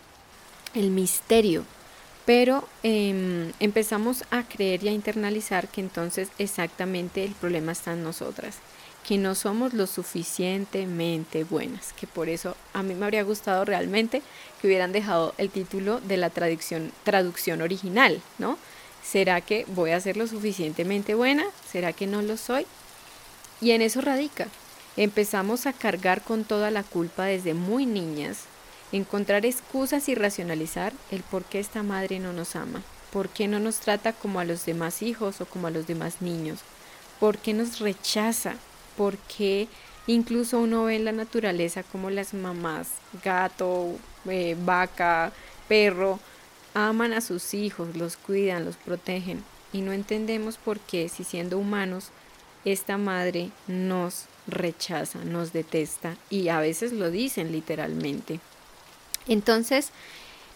El 0.75 0.91
misterio. 0.91 1.65
Pero 2.25 2.69
em, 2.83 3.53
empezamos 3.59 4.25
a 4.31 4.45
creer 4.45 4.85
y 4.85 4.89
a 4.89 4.93
internalizar 4.93 5.69
que 5.69 5.81
entonces 5.81 6.29
exactamente 6.39 7.25
el 7.25 7.33
problema 7.33 7.73
está 7.73 7.93
en 7.93 8.05
nosotras, 8.05 8.59
que 9.07 9.19
no 9.19 9.35
somos 9.35 9.75
lo 9.75 9.89
suficientemente 9.89 11.43
buenas, 11.43 11.93
que 11.95 12.07
por 12.07 12.29
eso 12.29 12.57
a 12.73 12.85
mí 12.85 12.95
me 12.95 13.05
habría 13.05 13.25
gustado 13.25 13.65
realmente 13.65 14.23
que 14.61 14.69
hubieran 14.69 14.93
dejado 14.93 15.35
el 15.39 15.51
título 15.51 16.01
de 16.01 16.17
la 16.17 16.31
traducción, 16.31 16.93
traducción 17.03 17.61
original, 17.61 18.23
¿no? 18.39 18.57
¿Será 19.03 19.41
que 19.41 19.67
voy 19.69 19.91
a 19.91 20.01
ser 20.01 20.17
lo 20.17 20.29
suficientemente 20.29 21.15
buena? 21.15 21.45
¿Será 21.71 21.93
que 21.93 22.07
no 22.07 22.23
lo 22.23 22.37
soy? 22.37 22.67
Y 23.63 23.71
en 23.71 23.81
eso 23.81 24.03
radica. 24.03 24.49
Empezamos 24.97 25.67
a 25.67 25.73
cargar 25.73 26.21
con 26.21 26.45
toda 26.45 26.71
la 26.71 26.83
culpa 26.83 27.25
desde 27.25 27.55
muy 27.55 27.87
niñas 27.87 28.41
encontrar 28.93 29.47
excusas 29.47 30.09
y 30.09 30.15
racionalizar 30.15 30.93
el 31.11 31.23
por 31.23 31.45
qué 31.45 31.61
esta 31.61 31.83
madre 31.83 32.19
no 32.19 32.35
nos 32.35 32.57
ama, 32.57 32.83
por 33.11 33.31
qué 33.31 33.49
no 33.49 33.59
nos 33.59 33.77
trata 33.77 34.13
como 34.13 34.39
a 34.39 34.45
los 34.45 34.67
demás 34.67 35.01
hijos 35.01 35.41
o 35.41 35.47
como 35.47 35.67
a 35.67 35.71
los 35.71 35.87
demás 35.87 36.21
niños, 36.21 36.61
por 37.19 37.39
qué 37.39 37.55
nos 37.55 37.81
rechaza, 37.81 38.57
por 38.97 39.17
qué 39.17 39.67
incluso 40.07 40.59
uno 40.59 40.85
ve 40.85 40.97
en 40.97 41.07
la 41.07 41.13
naturaleza 41.13 41.83
como 41.85 42.11
las 42.11 42.35
mamás, 42.35 42.89
gato, 43.25 43.97
eh, 44.29 44.57
vaca, 44.63 45.33
perro, 45.69 46.21
aman 46.75 47.15
a 47.15 47.23
sus 47.23 47.55
hijos, 47.55 47.97
los 47.97 48.19
cuidan, 48.19 48.67
los 48.67 48.77
protegen 48.77 49.43
y 49.73 49.81
no 49.81 49.93
entendemos 49.93 50.59
por 50.59 50.81
qué 50.81 51.09
si 51.09 51.25
siendo 51.25 51.57
humanos 51.57 52.11
esta 52.65 52.99
madre 52.99 53.51
nos 53.67 54.27
rechaza, 54.47 55.25
nos 55.25 55.53
detesta 55.53 56.17
y 56.31 56.49
a 56.49 56.61
veces 56.61 56.93
lo 56.93 57.11
dicen 57.11 57.53
literalmente. 57.53 58.41
Entonces, 59.27 59.91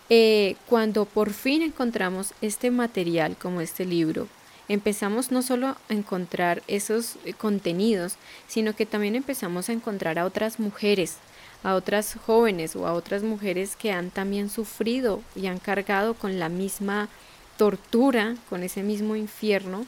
eh, 0.08 0.56
cuando 0.66 1.04
por 1.04 1.32
fin 1.32 1.62
encontramos 1.62 2.32
este 2.40 2.70
material 2.70 3.36
como 3.36 3.60
este 3.60 3.84
libro, 3.84 4.28
empezamos 4.68 5.30
no 5.30 5.42
solo 5.42 5.68
a 5.68 5.78
encontrar 5.88 6.62
esos 6.66 7.16
eh, 7.24 7.32
contenidos, 7.32 8.16
sino 8.48 8.74
que 8.74 8.86
también 8.86 9.14
empezamos 9.14 9.68
a 9.68 9.72
encontrar 9.72 10.18
a 10.18 10.24
otras 10.24 10.58
mujeres, 10.58 11.16
a 11.62 11.74
otras 11.74 12.16
jóvenes 12.26 12.76
o 12.76 12.86
a 12.86 12.92
otras 12.92 13.22
mujeres 13.22 13.76
que 13.76 13.92
han 13.92 14.10
también 14.10 14.50
sufrido 14.50 15.22
y 15.34 15.46
han 15.46 15.58
cargado 15.58 16.14
con 16.14 16.38
la 16.38 16.48
misma 16.48 17.08
tortura, 17.56 18.36
con 18.48 18.62
ese 18.62 18.82
mismo 18.82 19.16
infierno, 19.16 19.86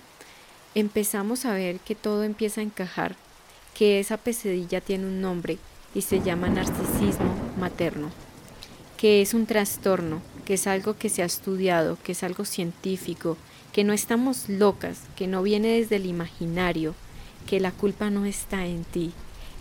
empezamos 0.80 1.44
a 1.44 1.52
ver 1.52 1.78
que 1.80 1.94
todo 1.94 2.24
empieza 2.24 2.60
a 2.60 2.64
encajar, 2.64 3.16
que 3.74 4.00
esa 4.00 4.16
pesadilla 4.16 4.80
tiene 4.80 5.06
un 5.06 5.20
nombre 5.20 5.58
y 5.94 6.02
se 6.02 6.20
llama 6.20 6.48
narcisismo 6.48 7.34
materno 7.58 8.10
que 8.98 9.22
es 9.22 9.32
un 9.32 9.46
trastorno, 9.46 10.20
que 10.44 10.54
es 10.54 10.66
algo 10.66 10.98
que 10.98 11.08
se 11.08 11.22
ha 11.22 11.24
estudiado, 11.24 11.96
que 12.02 12.12
es 12.12 12.24
algo 12.24 12.44
científico, 12.44 13.38
que 13.72 13.84
no 13.84 13.92
estamos 13.92 14.48
locas, 14.48 15.02
que 15.16 15.28
no 15.28 15.42
viene 15.42 15.68
desde 15.68 15.96
el 15.96 16.06
imaginario, 16.06 16.94
que 17.46 17.60
la 17.60 17.70
culpa 17.70 18.10
no 18.10 18.26
está 18.26 18.66
en 18.66 18.84
ti. 18.84 19.12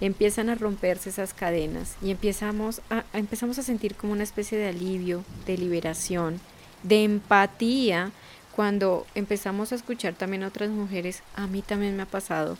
Empiezan 0.01 0.49
a 0.49 0.55
romperse 0.55 1.09
esas 1.09 1.35
cadenas 1.35 1.95
y 2.01 2.09
empezamos 2.09 2.81
a, 2.89 3.03
empezamos 3.13 3.59
a 3.59 3.63
sentir 3.63 3.95
como 3.95 4.13
una 4.13 4.23
especie 4.23 4.57
de 4.57 4.69
alivio, 4.69 5.23
de 5.45 5.57
liberación, 5.57 6.39
de 6.81 7.03
empatía, 7.03 8.11
cuando 8.57 9.05
empezamos 9.13 9.71
a 9.71 9.75
escuchar 9.75 10.15
también 10.15 10.43
a 10.43 10.47
otras 10.47 10.71
mujeres, 10.71 11.21
a 11.35 11.45
mí 11.45 11.61
también 11.61 11.95
me 11.95 12.01
ha 12.01 12.07
pasado, 12.07 12.57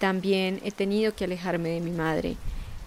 también 0.00 0.60
he 0.64 0.72
tenido 0.72 1.14
que 1.14 1.22
alejarme 1.22 1.68
de 1.68 1.80
mi 1.80 1.92
madre, 1.92 2.34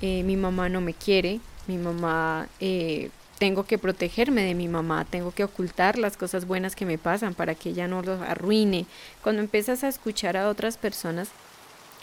eh, 0.02 0.24
mi 0.24 0.36
mamá 0.36 0.68
no 0.68 0.82
me 0.82 0.94
quiere, 0.94 1.40
mi 1.68 1.78
mamá 1.78 2.50
eh, 2.60 3.12
tengo 3.38 3.64
que 3.64 3.78
protegerme 3.78 4.44
de 4.44 4.56
mi 4.56 4.68
mamá, 4.68 5.06
tengo 5.06 5.32
que 5.32 5.46
ocultar 5.46 5.98
las 5.98 6.18
cosas 6.18 6.46
buenas 6.46 6.76
que 6.76 6.86
me 6.86 6.98
pasan 6.98 7.34
para 7.34 7.56
que 7.56 7.70
ella 7.70 7.88
no 7.88 8.02
los 8.02 8.20
arruine. 8.20 8.86
Cuando 9.24 9.42
empiezas 9.42 9.86
a 9.86 9.88
escuchar 9.88 10.36
a 10.36 10.50
otras 10.50 10.76
personas 10.76 11.30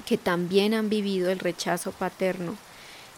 que 0.07 0.17
también 0.17 0.73
han 0.73 0.89
vivido 0.89 1.31
el 1.31 1.39
rechazo 1.39 1.93
paterno, 1.93 2.57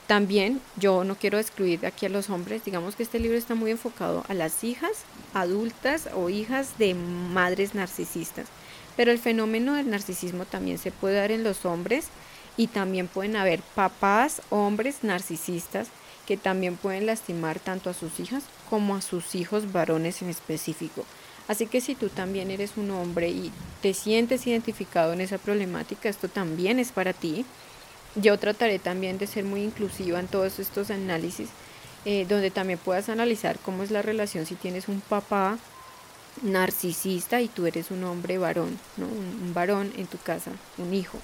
también 0.08 0.62
yo 0.76 1.04
no 1.04 1.16
quiero 1.16 1.38
excluir 1.38 1.84
aquí 1.84 2.06
a 2.06 2.08
los 2.08 2.30
hombres, 2.30 2.64
digamos 2.64 2.96
que 2.96 3.02
este 3.02 3.20
libro 3.20 3.36
está 3.36 3.54
muy 3.54 3.70
enfocado 3.70 4.24
a 4.28 4.34
las 4.34 4.64
hijas 4.64 5.04
adultas 5.34 6.08
o 6.14 6.30
hijas 6.30 6.78
de 6.78 6.94
madres 6.94 7.74
narcisistas, 7.74 8.46
pero 8.96 9.12
el 9.12 9.18
fenómeno 9.18 9.74
del 9.74 9.90
narcisismo 9.90 10.46
también 10.46 10.78
se 10.78 10.92
puede 10.92 11.16
dar 11.16 11.30
en 11.30 11.44
los 11.44 11.66
hombres 11.66 12.06
y 12.56 12.68
también 12.68 13.06
pueden 13.06 13.36
haber 13.36 13.60
papás, 13.60 14.40
hombres 14.48 15.04
narcisistas 15.04 15.88
que 16.26 16.38
también 16.38 16.76
pueden 16.76 17.04
lastimar 17.04 17.60
tanto 17.60 17.90
a 17.90 17.94
sus 17.94 18.18
hijas 18.18 18.44
como 18.70 18.96
a 18.96 19.02
sus 19.02 19.34
hijos 19.34 19.72
varones 19.72 20.22
en 20.22 20.30
específico. 20.30 21.04
Así 21.48 21.66
que 21.66 21.82
si 21.82 21.94
tú 21.94 22.08
también 22.08 22.50
eres 22.50 22.72
un 22.76 22.90
hombre 22.90 23.28
y 23.28 23.52
te 23.82 23.92
sientes 23.92 24.46
identificado 24.46 25.12
en 25.12 25.20
esa 25.20 25.36
problemática, 25.36 26.08
esto 26.08 26.28
también 26.28 26.78
es 26.78 26.92
para 26.92 27.12
ti. 27.12 27.44
Yo 28.20 28.38
trataré 28.38 28.78
también 28.78 29.18
de 29.18 29.26
ser 29.26 29.44
muy 29.44 29.62
inclusiva 29.62 30.18
en 30.18 30.28
todos 30.28 30.58
estos 30.58 30.90
análisis 30.90 31.48
eh, 32.04 32.26
donde 32.28 32.50
también 32.50 32.78
puedas 32.78 33.08
analizar 33.08 33.58
cómo 33.58 33.82
es 33.82 33.90
la 33.90 34.02
relación 34.02 34.46
si 34.46 34.54
tienes 34.54 34.88
un 34.88 35.00
papá 35.00 35.58
narcisista 36.42 37.40
y 37.40 37.48
tú 37.48 37.66
eres 37.66 37.90
un 37.90 38.04
hombre 38.04 38.38
varón, 38.38 38.78
¿no? 38.96 39.06
un, 39.06 39.52
varón 39.52 39.92
en 39.96 40.06
tu 40.06 40.16
casa, 40.18 40.52
un 40.78 40.94
hijo. 40.94 41.18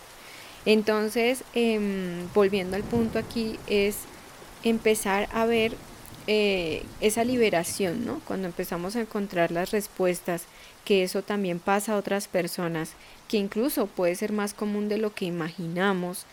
Entonces, 0.66 1.44
em, 1.54 2.28
volviendo 2.34 2.76
al 2.76 2.82
punto 2.82 3.18
aquí, 3.18 3.58
es 3.66 3.98
empezar 4.64 5.28
a 5.32 5.46
ver 5.46 5.76
eh, 6.26 6.82
esa 7.00 7.22
liberación, 7.22 8.04
¿no? 8.06 8.20
Cuando 8.26 8.46
empezamos 8.46 8.96
a 8.96 9.02
encontrar 9.02 9.52
las 9.52 9.70
respuestas, 9.70 10.44
que 10.84 11.02
eso 11.02 11.22
también 11.22 11.60
pasa 11.60 11.92
a 11.92 11.96
otras 11.96 12.28
personas, 12.28 12.92
que 13.28 13.36
incluso 13.36 13.86
puede 13.86 14.14
ser 14.14 14.32
más 14.32 14.54
común 14.54 14.88
de 14.88 14.98
lo 14.98 15.14
que 15.14 15.26
imaginamos 15.26 16.24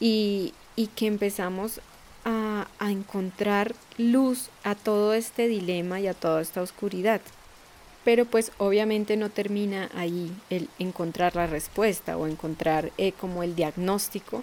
y, 0.00 0.54
y 0.76 0.88
que 0.88 1.06
empezamos 1.06 1.80
a, 2.24 2.66
encontrar 2.80 3.74
luz 3.98 4.48
a 4.64 4.74
todo 4.74 5.14
este 5.14 5.48
dilema 5.48 6.00
y 6.00 6.06
a 6.06 6.14
toda 6.14 6.40
esta 6.40 6.62
oscuridad. 6.62 7.20
Pero 8.04 8.24
pues 8.24 8.52
obviamente 8.58 9.16
no 9.16 9.28
termina 9.28 9.90
ahí 9.94 10.32
el 10.48 10.68
encontrar 10.78 11.36
la 11.36 11.46
respuesta 11.46 12.16
o 12.16 12.26
encontrar 12.26 12.92
eh, 12.96 13.12
como 13.12 13.42
el 13.42 13.54
diagnóstico, 13.54 14.42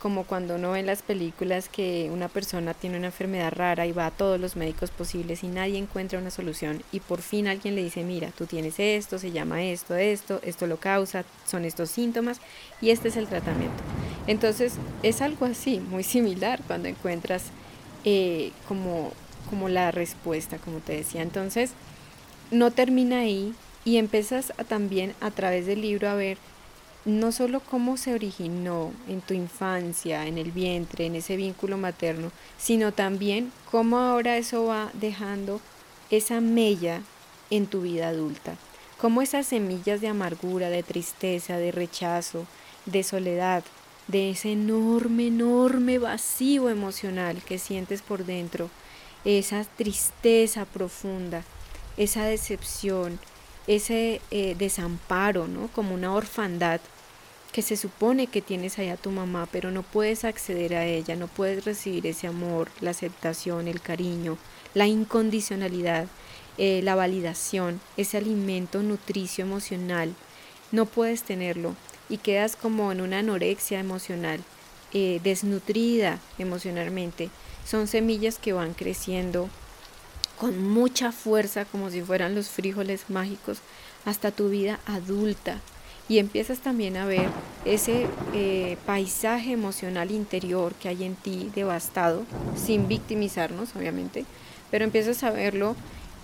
como 0.00 0.24
cuando 0.24 0.56
uno 0.56 0.72
ve 0.72 0.82
las 0.82 1.02
películas 1.02 1.68
que 1.68 2.10
una 2.12 2.28
persona 2.28 2.74
tiene 2.74 2.98
una 2.98 3.06
enfermedad 3.06 3.52
rara 3.52 3.86
y 3.86 3.92
va 3.92 4.06
a 4.06 4.10
todos 4.10 4.38
los 4.38 4.56
médicos 4.56 4.90
posibles 4.90 5.42
y 5.42 5.48
nadie 5.48 5.78
encuentra 5.78 6.18
una 6.18 6.30
solución 6.30 6.82
y 6.92 7.00
por 7.00 7.22
fin 7.22 7.48
alguien 7.48 7.74
le 7.74 7.82
dice, 7.82 8.04
mira, 8.04 8.30
tú 8.36 8.46
tienes 8.46 8.78
esto, 8.78 9.18
se 9.18 9.32
llama 9.32 9.62
esto, 9.64 9.94
esto, 9.96 10.40
esto 10.42 10.66
lo 10.66 10.76
causa, 10.76 11.24
son 11.46 11.64
estos 11.64 11.90
síntomas 11.90 12.40
y 12.80 12.90
este 12.90 13.08
es 13.08 13.16
el 13.16 13.26
tratamiento. 13.26 13.82
Entonces 14.26 14.74
es 15.02 15.22
algo 15.22 15.46
así, 15.46 15.80
muy 15.80 16.02
similar 16.02 16.60
cuando 16.66 16.88
encuentras 16.88 17.44
eh, 18.04 18.52
como, 18.68 19.12
como 19.50 19.68
la 19.68 19.90
respuesta, 19.90 20.58
como 20.58 20.78
te 20.78 20.94
decía. 20.94 21.22
Entonces, 21.22 21.72
no 22.50 22.70
termina 22.70 23.20
ahí 23.20 23.54
y 23.84 23.96
empiezas 23.96 24.52
a, 24.58 24.64
también 24.64 25.14
a 25.20 25.30
través 25.30 25.66
del 25.66 25.80
libro 25.80 26.08
a 26.08 26.14
ver 26.14 26.38
no 27.06 27.30
solo 27.30 27.60
cómo 27.60 27.96
se 27.96 28.12
originó 28.12 28.92
en 29.08 29.20
tu 29.20 29.32
infancia, 29.32 30.26
en 30.26 30.38
el 30.38 30.50
vientre, 30.50 31.06
en 31.06 31.14
ese 31.14 31.36
vínculo 31.36 31.76
materno, 31.78 32.32
sino 32.58 32.92
también 32.92 33.52
cómo 33.70 33.98
ahora 33.98 34.36
eso 34.36 34.66
va 34.66 34.90
dejando 34.92 35.60
esa 36.10 36.40
mella 36.40 37.02
en 37.48 37.68
tu 37.68 37.82
vida 37.82 38.08
adulta, 38.08 38.56
cómo 38.98 39.22
esas 39.22 39.46
semillas 39.46 40.00
de 40.00 40.08
amargura, 40.08 40.68
de 40.68 40.82
tristeza, 40.82 41.58
de 41.58 41.70
rechazo, 41.70 42.44
de 42.86 43.04
soledad, 43.04 43.62
de 44.08 44.30
ese 44.30 44.50
enorme, 44.52 45.28
enorme 45.28 45.98
vacío 45.98 46.68
emocional 46.70 47.40
que 47.40 47.60
sientes 47.60 48.02
por 48.02 48.24
dentro, 48.24 48.68
esa 49.24 49.64
tristeza 49.76 50.64
profunda, 50.64 51.44
esa 51.96 52.24
decepción, 52.24 53.20
ese 53.68 54.20
eh, 54.32 54.56
desamparo, 54.58 55.46
¿no? 55.46 55.68
Como 55.68 55.94
una 55.94 56.12
orfandad 56.12 56.80
que 57.56 57.62
se 57.62 57.78
supone 57.78 58.26
que 58.26 58.42
tienes 58.42 58.78
allá 58.78 58.92
a 58.92 58.96
tu 58.98 59.10
mamá, 59.10 59.48
pero 59.50 59.70
no 59.70 59.82
puedes 59.82 60.26
acceder 60.26 60.74
a 60.74 60.84
ella, 60.84 61.16
no 61.16 61.26
puedes 61.26 61.64
recibir 61.64 62.06
ese 62.06 62.26
amor, 62.26 62.68
la 62.82 62.90
aceptación, 62.90 63.66
el 63.66 63.80
cariño, 63.80 64.36
la 64.74 64.86
incondicionalidad, 64.86 66.06
eh, 66.58 66.82
la 66.82 66.94
validación, 66.94 67.80
ese 67.96 68.18
alimento 68.18 68.82
nutricio 68.82 69.42
emocional, 69.42 70.14
no 70.70 70.84
puedes 70.84 71.22
tenerlo 71.22 71.74
y 72.10 72.18
quedas 72.18 72.56
como 72.56 72.92
en 72.92 73.00
una 73.00 73.20
anorexia 73.20 73.80
emocional, 73.80 74.44
eh, 74.92 75.22
desnutrida 75.24 76.20
emocionalmente. 76.36 77.30
Son 77.64 77.86
semillas 77.86 78.38
que 78.38 78.52
van 78.52 78.74
creciendo 78.74 79.48
con 80.38 80.62
mucha 80.62 81.10
fuerza, 81.10 81.64
como 81.64 81.88
si 81.88 82.02
fueran 82.02 82.34
los 82.34 82.50
frijoles 82.50 83.08
mágicos, 83.08 83.60
hasta 84.04 84.30
tu 84.30 84.50
vida 84.50 84.78
adulta. 84.84 85.62
Y 86.08 86.18
empiezas 86.18 86.60
también 86.60 86.96
a 86.96 87.04
ver 87.04 87.28
ese 87.64 88.06
eh, 88.32 88.76
paisaje 88.86 89.52
emocional 89.52 90.12
interior 90.12 90.74
que 90.74 90.88
hay 90.88 91.02
en 91.02 91.16
ti 91.16 91.50
devastado, 91.54 92.22
sin 92.56 92.86
victimizarnos, 92.86 93.74
obviamente, 93.74 94.24
pero 94.70 94.84
empiezas 94.84 95.24
a 95.24 95.30
verlo 95.30 95.74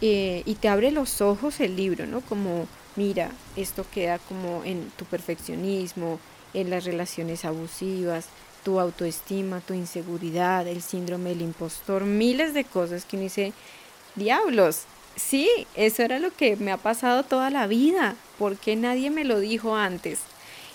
eh, 0.01 0.43
y 0.47 0.55
te 0.55 0.69
abre 0.69 0.93
los 0.93 1.21
ojos 1.21 1.61
el 1.61 1.77
libro, 1.77 2.07
¿no? 2.07 2.21
Como, 2.21 2.69
mira, 2.95 3.31
esto 3.57 3.85
queda 3.93 4.19
como 4.19 4.63
en 4.65 4.91
tu 4.97 5.05
perfeccionismo, 5.05 6.21
en 6.55 6.71
las 6.71 6.85
relaciones 6.85 7.45
abusivas, 7.45 8.27
tu 8.65 8.79
autoestima, 8.79 9.61
tu 9.61 9.75
inseguridad, 9.75 10.67
el 10.69 10.83
síndrome 10.83 11.31
del 11.31 11.43
impostor, 11.43 12.05
miles 12.05 12.55
de 12.55 12.65
cosas 12.65 13.05
que 13.05 13.17
uno 13.17 13.25
dice, 13.25 13.53
diablos, 14.15 14.83
sí, 15.17 15.49
eso 15.75 16.03
era 16.03 16.19
lo 16.19 16.31
que 16.31 16.57
me 16.57 16.73
ha 16.73 16.77
pasado 16.77 17.23
toda 17.23 17.51
la 17.51 17.67
vida, 17.67 18.15
porque 18.43 18.75
nadie 18.75 19.09
me 19.09 19.23
lo 19.23 19.39
dijo 19.39 19.77
antes? 19.77 20.19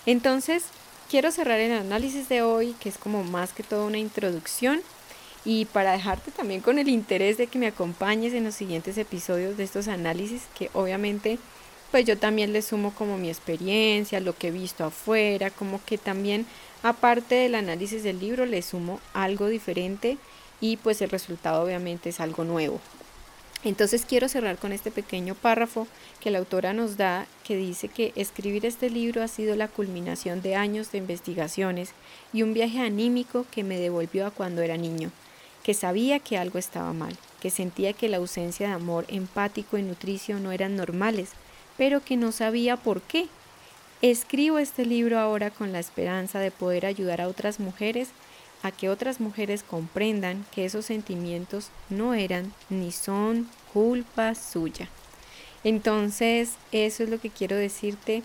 Entonces, 0.06 0.64
quiero 1.10 1.30
cerrar 1.30 1.60
el 1.60 1.72
análisis 1.72 2.26
de 2.30 2.40
hoy, 2.40 2.74
que 2.80 2.88
es 2.88 2.96
como 2.96 3.24
más 3.24 3.52
que 3.52 3.62
todo 3.62 3.86
una 3.86 3.98
introducción, 3.98 4.80
y 5.44 5.66
para 5.66 5.92
dejarte 5.92 6.30
también 6.30 6.62
con 6.62 6.78
el 6.78 6.88
interés 6.88 7.36
de 7.36 7.46
que 7.46 7.58
me 7.58 7.66
acompañes 7.66 8.32
en 8.32 8.44
los 8.44 8.54
siguientes 8.54 8.96
episodios 8.96 9.58
de 9.58 9.64
estos 9.64 9.86
análisis, 9.86 10.44
que 10.58 10.70
obviamente 10.72 11.38
pues 11.90 12.06
yo 12.06 12.16
también 12.16 12.54
le 12.54 12.62
sumo 12.62 12.94
como 12.94 13.18
mi 13.18 13.28
experiencia, 13.28 14.18
lo 14.20 14.34
que 14.34 14.48
he 14.48 14.50
visto 14.50 14.86
afuera, 14.86 15.50
como 15.50 15.78
que 15.84 15.98
también 15.98 16.46
aparte 16.82 17.34
del 17.34 17.54
análisis 17.54 18.02
del 18.02 18.18
libro 18.18 18.46
le 18.46 18.62
sumo 18.62 18.98
algo 19.12 19.46
diferente 19.46 20.16
y 20.62 20.78
pues 20.78 21.02
el 21.02 21.10
resultado 21.10 21.64
obviamente 21.64 22.08
es 22.08 22.20
algo 22.20 22.44
nuevo. 22.44 22.80
Entonces 23.64 24.04
quiero 24.08 24.28
cerrar 24.28 24.56
con 24.56 24.72
este 24.72 24.90
pequeño 24.90 25.34
párrafo 25.34 25.88
que 26.20 26.30
la 26.30 26.38
autora 26.38 26.72
nos 26.72 26.96
da, 26.96 27.26
que 27.44 27.56
dice 27.56 27.88
que 27.88 28.12
escribir 28.14 28.64
este 28.64 28.88
libro 28.88 29.22
ha 29.22 29.28
sido 29.28 29.56
la 29.56 29.66
culminación 29.66 30.42
de 30.42 30.54
años 30.54 30.92
de 30.92 30.98
investigaciones 30.98 31.90
y 32.32 32.42
un 32.42 32.54
viaje 32.54 32.78
anímico 32.78 33.46
que 33.50 33.64
me 33.64 33.78
devolvió 33.78 34.26
a 34.26 34.30
cuando 34.30 34.62
era 34.62 34.76
niño, 34.76 35.10
que 35.64 35.74
sabía 35.74 36.20
que 36.20 36.38
algo 36.38 36.58
estaba 36.58 36.92
mal, 36.92 37.16
que 37.40 37.50
sentía 37.50 37.92
que 37.92 38.08
la 38.08 38.18
ausencia 38.18 38.68
de 38.68 38.74
amor 38.74 39.04
empático 39.08 39.76
y 39.76 39.82
nutricio 39.82 40.38
no 40.38 40.52
eran 40.52 40.76
normales, 40.76 41.30
pero 41.76 42.00
que 42.00 42.16
no 42.16 42.30
sabía 42.30 42.76
por 42.76 43.02
qué. 43.02 43.26
Escribo 44.02 44.60
este 44.60 44.86
libro 44.86 45.18
ahora 45.18 45.50
con 45.50 45.72
la 45.72 45.80
esperanza 45.80 46.38
de 46.38 46.52
poder 46.52 46.86
ayudar 46.86 47.20
a 47.20 47.26
otras 47.26 47.58
mujeres 47.58 48.10
a 48.62 48.70
que 48.70 48.88
otras 48.88 49.20
mujeres 49.20 49.62
comprendan 49.62 50.44
que 50.52 50.64
esos 50.64 50.86
sentimientos 50.86 51.68
no 51.90 52.14
eran 52.14 52.52
ni 52.70 52.92
son 52.92 53.48
culpa 53.72 54.34
suya. 54.34 54.88
Entonces, 55.64 56.52
eso 56.72 57.02
es 57.02 57.10
lo 57.10 57.20
que 57.20 57.30
quiero 57.30 57.56
decirte. 57.56 58.22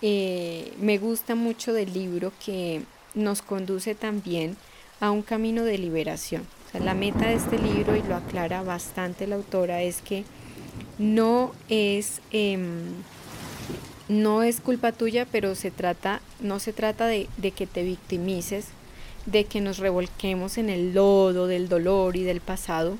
Eh, 0.00 0.72
me 0.78 0.98
gusta 0.98 1.34
mucho 1.34 1.72
del 1.72 1.92
libro 1.92 2.32
que 2.44 2.82
nos 3.14 3.42
conduce 3.42 3.94
también 3.94 4.56
a 5.00 5.10
un 5.10 5.22
camino 5.22 5.64
de 5.64 5.78
liberación. 5.78 6.46
la 6.72 6.94
meta 6.94 7.26
de 7.26 7.34
este 7.34 7.58
libro, 7.58 7.96
y 7.96 8.02
lo 8.02 8.16
aclara 8.16 8.62
bastante 8.62 9.26
la 9.26 9.36
autora, 9.36 9.82
es 9.82 10.00
que 10.00 10.24
no 10.98 11.52
es, 11.68 12.22
em, 12.30 12.94
no 14.08 14.42
es 14.42 14.62
culpa 14.62 14.92
tuya, 14.92 15.26
pero 15.30 15.54
se 15.54 15.70
trata, 15.70 16.22
no 16.40 16.60
se 16.60 16.72
trata 16.72 17.06
de, 17.06 17.28
de 17.36 17.50
que 17.50 17.66
te 17.66 17.82
victimices, 17.82 18.68
de 19.26 19.44
que 19.44 19.60
nos 19.60 19.78
revolquemos 19.78 20.58
en 20.58 20.68
el 20.68 20.94
lodo 20.94 21.46
del 21.46 21.68
dolor 21.68 22.16
y 22.16 22.24
del 22.24 22.40
pasado. 22.40 22.98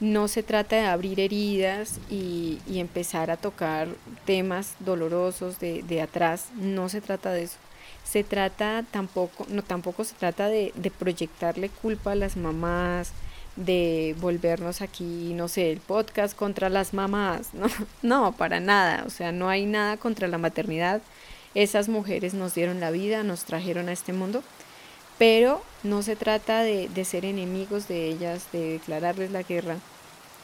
No 0.00 0.28
se 0.28 0.42
trata 0.42 0.76
de 0.76 0.86
abrir 0.86 1.20
heridas 1.20 1.98
y, 2.10 2.58
empezar 2.68 3.30
a 3.30 3.36
tocar 3.36 3.88
temas 4.24 4.74
dolorosos 4.80 5.58
de, 5.60 6.00
atrás, 6.02 6.48
no 6.56 6.88
se 6.88 7.00
trata 7.00 7.32
de 7.32 7.44
eso. 7.44 7.56
Se 8.02 8.24
trata 8.24 8.84
tampoco, 8.90 9.46
no 9.48 9.62
tampoco 9.62 10.04
se 10.04 10.14
trata 10.14 10.48
de, 10.48 10.72
de 10.74 10.90
proyectarle 10.90 11.70
culpa 11.70 12.12
a 12.12 12.16
las 12.16 12.36
mamás, 12.36 13.12
de 13.56 14.16
volvernos 14.20 14.82
aquí, 14.82 15.32
no 15.34 15.48
sé, 15.48 15.70
el 15.70 15.78
podcast 15.78 16.36
contra 16.36 16.68
las 16.68 16.92
mamás, 16.92 17.54
no, 17.54 17.68
no, 18.02 18.32
para 18.32 18.60
nada, 18.60 19.04
o 19.06 19.10
sea, 19.10 19.32
no 19.32 19.48
hay 19.48 19.64
nada 19.64 19.96
contra 19.96 20.28
la 20.28 20.38
maternidad. 20.38 21.02
Esas 21.54 21.88
mujeres 21.88 22.34
nos 22.34 22.54
dieron 22.54 22.80
la 22.80 22.90
vida, 22.90 23.22
nos 23.22 23.44
trajeron 23.44 23.88
a 23.88 23.92
este 23.92 24.12
mundo 24.12 24.42
pero 25.18 25.62
no 25.82 26.02
se 26.02 26.16
trata 26.16 26.62
de, 26.62 27.04
ser 27.04 27.24
enemigos 27.24 27.88
de 27.88 28.08
ellas, 28.08 28.46
de 28.52 28.72
declararles 28.72 29.30
la 29.30 29.42
guerra, 29.42 29.76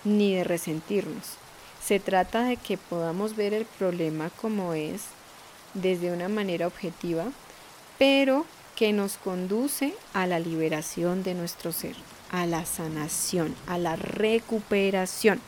ni 0.05 0.35
de 0.35 0.45
resentirnos. 0.45 1.37
Se 1.83 1.99
trata 1.99 2.45
de 2.45 2.57
que 2.57 2.77
podamos 2.77 3.37
ver 3.37 3.55
el 3.55 3.65
problema 3.65 4.31
como 4.41 4.75
es, 4.75 5.03
desde 5.75 6.13
una 6.13 6.29
manera 6.29 6.67
objetiva, 6.67 7.27
pero 7.99 8.45
que 8.77 8.93
nos 8.93 9.17
conduce 9.17 9.95
a 10.15 10.27
la 10.27 10.39
liberación 10.39 11.23
de 11.23 11.35
nuestro 11.35 11.73
ser, 11.73 11.97
a 12.31 12.47
la 12.47 12.65
sanación, 12.65 13.55
a 13.67 13.79
la 13.79 13.97
recuperación, 13.97 15.41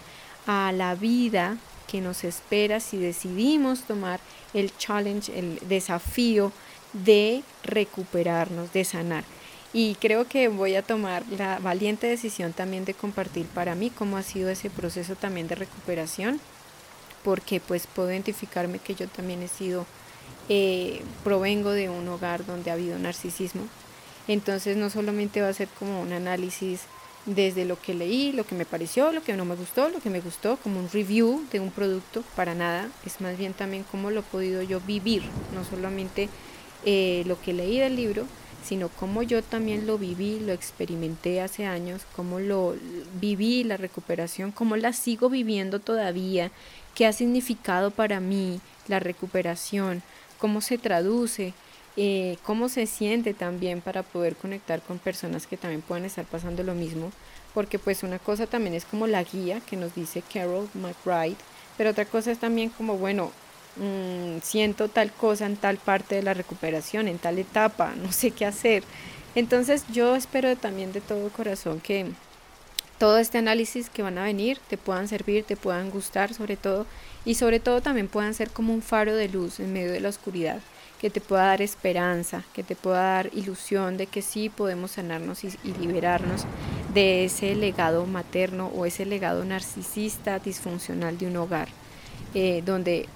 a 0.46 0.72
la 0.72 0.94
vida 0.94 1.58
que 1.86 2.00
nos 2.00 2.24
espera 2.24 2.80
si 2.80 2.96
decidimos 2.96 3.82
tomar 3.82 4.20
el 4.54 4.76
challenge, 4.76 5.38
el 5.38 5.58
desafío 5.68 6.52
de 6.92 7.42
recuperarnos, 7.64 8.72
de 8.72 8.84
sanar. 8.84 9.24
Y 9.72 9.94
creo 9.94 10.26
que 10.26 10.48
voy 10.48 10.74
a 10.74 10.82
tomar 10.82 11.24
la 11.30 11.58
valiente 11.58 12.06
decisión 12.06 12.52
también 12.52 12.84
de 12.84 12.94
compartir 12.94 13.46
para 13.46 13.74
mí 13.74 13.90
cómo 13.90 14.18
ha 14.18 14.22
sido 14.22 14.50
ese 14.50 14.68
proceso 14.68 15.14
también 15.14 15.48
de 15.48 15.54
recuperación, 15.54 16.40
porque 17.24 17.60
pues 17.60 17.86
puedo 17.86 18.10
identificarme 18.10 18.78
que 18.78 18.94
yo 18.94 19.08
también 19.08 19.42
he 19.42 19.48
sido, 19.48 19.86
eh, 20.48 21.02
provengo 21.24 21.70
de 21.70 21.88
un 21.88 22.06
hogar 22.08 22.44
donde 22.44 22.70
ha 22.70 22.74
habido 22.74 22.98
narcisismo. 22.98 23.62
Entonces 24.28 24.76
no 24.76 24.90
solamente 24.90 25.40
va 25.40 25.48
a 25.48 25.54
ser 25.54 25.68
como 25.78 26.02
un 26.02 26.12
análisis 26.12 26.82
desde 27.26 27.64
lo 27.64 27.80
que 27.80 27.94
leí, 27.94 28.32
lo 28.32 28.44
que 28.44 28.54
me 28.54 28.66
pareció, 28.66 29.12
lo 29.12 29.22
que 29.22 29.36
no 29.36 29.44
me 29.44 29.54
gustó, 29.54 29.88
lo 29.88 30.00
que 30.00 30.10
me 30.10 30.20
gustó, 30.20 30.56
como 30.58 30.80
un 30.80 30.90
review 30.90 31.44
de 31.52 31.60
un 31.60 31.70
producto, 31.70 32.22
para 32.34 32.54
nada, 32.54 32.88
es 33.06 33.20
más 33.20 33.38
bien 33.38 33.54
también 33.54 33.84
cómo 33.90 34.10
lo 34.10 34.20
he 34.20 34.24
podido 34.24 34.62
yo 34.62 34.80
vivir, 34.80 35.22
no 35.54 35.64
solamente 35.64 36.28
eh, 36.84 37.22
lo 37.26 37.40
que 37.40 37.52
leí 37.52 37.78
del 37.78 37.96
libro, 37.96 38.26
sino 38.64 38.88
cómo 38.88 39.22
yo 39.22 39.42
también 39.42 39.86
lo 39.86 39.98
viví, 39.98 40.40
lo 40.40 40.52
experimenté 40.52 41.40
hace 41.40 41.66
años, 41.66 42.02
cómo 42.14 42.38
lo 42.38 42.74
viví 43.20 43.64
la 43.64 43.76
recuperación, 43.76 44.52
cómo 44.52 44.76
la 44.76 44.92
sigo 44.92 45.28
viviendo 45.28 45.80
todavía, 45.80 46.50
qué 46.94 47.06
ha 47.06 47.12
significado 47.12 47.90
para 47.90 48.20
mí 48.20 48.60
la 48.88 49.00
recuperación, 49.00 50.02
cómo 50.38 50.60
se 50.60 50.78
traduce, 50.78 51.54
eh, 51.96 52.38
cómo 52.42 52.68
se 52.68 52.86
siente 52.86 53.34
también 53.34 53.80
para 53.80 54.02
poder 54.02 54.36
conectar 54.36 54.80
con 54.80 54.98
personas 54.98 55.46
que 55.46 55.56
también 55.56 55.82
puedan 55.82 56.04
estar 56.04 56.24
pasando 56.24 56.62
lo 56.62 56.74
mismo, 56.74 57.12
porque 57.54 57.78
pues 57.78 58.02
una 58.02 58.18
cosa 58.18 58.46
también 58.46 58.74
es 58.74 58.84
como 58.84 59.06
la 59.06 59.22
guía 59.24 59.60
que 59.60 59.76
nos 59.76 59.94
dice 59.94 60.22
Carol 60.32 60.68
McBride, 60.74 61.36
pero 61.76 61.90
otra 61.90 62.04
cosa 62.04 62.30
es 62.30 62.38
también 62.38 62.70
como, 62.70 62.96
bueno, 62.96 63.32
mmm, 63.76 64.38
siento 64.42 64.88
tal 64.88 65.12
cosa 65.12 65.46
en 65.46 65.56
tal 65.56 65.78
parte 65.78 66.14
de 66.16 66.22
la 66.22 66.34
recuperación, 66.34 67.08
en 67.08 67.18
tal 67.18 67.38
etapa, 67.38 67.94
no 68.02 68.12
sé 68.12 68.30
qué 68.30 68.46
hacer. 68.46 68.84
Entonces 69.34 69.84
yo 69.92 70.14
espero 70.14 70.56
también 70.56 70.92
de 70.92 71.00
todo 71.00 71.30
corazón 71.30 71.80
que 71.80 72.12
todo 72.98 73.18
este 73.18 73.38
análisis 73.38 73.90
que 73.90 74.02
van 74.02 74.18
a 74.18 74.24
venir 74.24 74.58
te 74.68 74.76
puedan 74.76 75.08
servir, 75.08 75.44
te 75.44 75.56
puedan 75.56 75.90
gustar 75.90 76.34
sobre 76.34 76.56
todo 76.56 76.86
y 77.24 77.34
sobre 77.34 77.60
todo 77.60 77.80
también 77.80 78.08
puedan 78.08 78.34
ser 78.34 78.50
como 78.50 78.74
un 78.74 78.82
faro 78.82 79.16
de 79.16 79.28
luz 79.28 79.58
en 79.58 79.72
medio 79.72 79.90
de 79.90 80.00
la 80.00 80.08
oscuridad 80.08 80.60
que 81.02 81.10
te 81.10 81.20
pueda 81.20 81.46
dar 81.46 81.62
esperanza, 81.62 82.44
que 82.54 82.62
te 82.62 82.76
pueda 82.76 83.14
dar 83.14 83.30
ilusión 83.34 83.96
de 83.96 84.06
que 84.06 84.22
sí 84.22 84.48
podemos 84.48 84.92
sanarnos 84.92 85.42
y, 85.42 85.50
liberarnos 85.80 86.44
de 86.94 87.24
ese 87.24 87.56
legado 87.56 88.06
materno 88.06 88.68
o 88.68 88.86
ese 88.86 89.04
legado 89.04 89.44
narcisista 89.44 90.38
disfuncional 90.38 91.18
de 91.18 91.26
un 91.26 91.36
hogar, 91.38 91.66
eh, 92.34 92.62
donde 92.64 93.08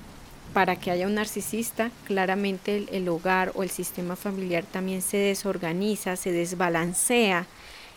para 0.56 0.76
que 0.76 0.90
haya 0.90 1.06
un 1.06 1.16
narcisista, 1.16 1.90
claramente 2.06 2.86
el, 2.90 3.06
hogar 3.10 3.52
o 3.56 3.62
el 3.62 3.68
sistema 3.68 4.16
familiar 4.16 4.64
también 4.64 5.02
se 5.02 5.18
desorganiza, 5.18 6.16
se 6.16 6.32
desbalancea 6.32 7.46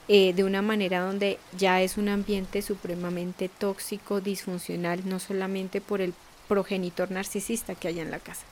eh, 0.09 0.33
de 0.33 0.43
una 0.43 0.61
manera 0.61 0.99
donde 0.99 1.39
ya 1.57 1.81
es 1.81 1.95
un 1.95 2.09
ambiente 2.09 2.61
supremamente 2.61 3.47
tóxico, 3.47 4.19
disfuncional, 4.19 5.07
no 5.07 5.19
solamente 5.19 5.79
por 5.79 6.01
el 6.01 6.13
progenitor 6.49 7.11
narcisista 7.11 7.75
que 7.75 7.87
haya 7.87 8.01
en 8.01 8.11
la 8.11 8.19
casa. 8.19 8.43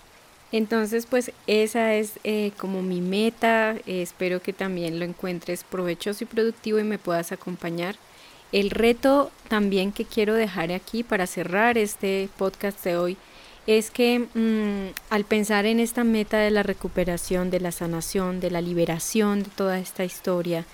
Entonces, 0.53 1.05
pues 1.05 1.33
esa 1.45 1.93
es 1.93 2.13
eh, 2.23 2.53
como 2.57 2.83
mi 2.83 3.01
meta. 3.01 3.75
espero 3.87 4.41
que 4.41 4.53
también 4.53 4.99
lo 4.99 5.03
encuentres 5.03 5.65
provechoso 5.65 6.23
y 6.23 6.27
productivo 6.27 6.79
y 6.79 6.85
me 6.85 6.97
puedas 6.97 7.33
acompañar. 7.33 7.97
El 8.53 8.69
reto 8.69 9.31
también 9.49 9.91
que 9.91 10.05
quiero 10.05 10.33
dejar 10.33 10.71
aquí 10.71 11.03
para 11.03 11.27
cerrar 11.27 11.77
este 11.77 12.29
podcast 12.37 12.81
de 12.85 12.95
hoy 12.95 13.17
es 13.67 13.91
que 13.91 14.19
mm, 14.33 14.93
al 15.09 15.25
pensar 15.25 15.65
en 15.65 15.79
esta 15.79 16.03
meta 16.03 16.39
de 16.39 16.51
la 16.51 16.63
recuperación, 16.63 17.51
de 17.51 17.59
la 17.59 17.71
sanación, 17.71 18.39
de 18.39 18.49
la 18.49 18.61
liberación 18.61 19.43
de 19.43 19.49
toda 19.49 19.77
esta 19.77 20.05
historia, 20.05 20.65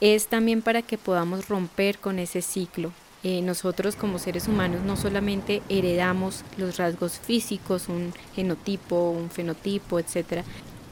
es 0.00 0.26
también 0.26 0.62
para 0.62 0.82
que 0.82 0.98
podamos 0.98 1.48
romper 1.48 1.98
con 1.98 2.18
ese 2.18 2.42
ciclo, 2.42 2.92
eh, 3.22 3.40
nosotros 3.40 3.94
como 3.94 4.18
seres 4.18 4.48
humanos 4.48 4.82
no 4.82 4.96
solamente 4.96 5.62
heredamos 5.68 6.42
los 6.56 6.76
rasgos 6.76 7.20
físicos, 7.20 7.88
un 7.88 8.12
genotipo, 8.34 9.10
un 9.10 9.30
fenotipo, 9.30 10.00
etcétera, 10.00 10.42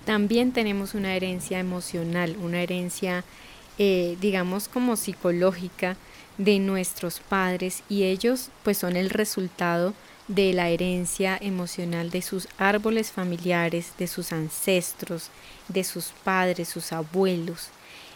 también 0.04 0.52
tenemos 0.52 0.94
una 0.94 1.16
herencia 1.16 1.58
emocional, 1.58 2.36
una 2.40 2.62
herencia, 2.62 3.24
eh, 3.78 4.16
digamos, 4.20 4.68
como 4.68 4.94
psicológica 4.94 5.96
de 6.38 6.60
nuestros 6.60 7.18
padres 7.18 7.82
y 7.88 8.04
ellos 8.04 8.50
pues 8.62 8.78
son 8.78 8.94
el 8.94 9.10
resultado 9.10 9.92
de 10.30 10.52
la 10.52 10.68
herencia 10.68 11.36
emocional 11.40 12.10
de 12.10 12.22
sus 12.22 12.46
árboles 12.56 13.10
familiares, 13.10 13.94
de 13.98 14.06
sus 14.06 14.30
ancestros, 14.30 15.28
de 15.66 15.82
sus 15.82 16.12
padres, 16.22 16.68
sus 16.68 16.92
abuelos. 16.92 17.70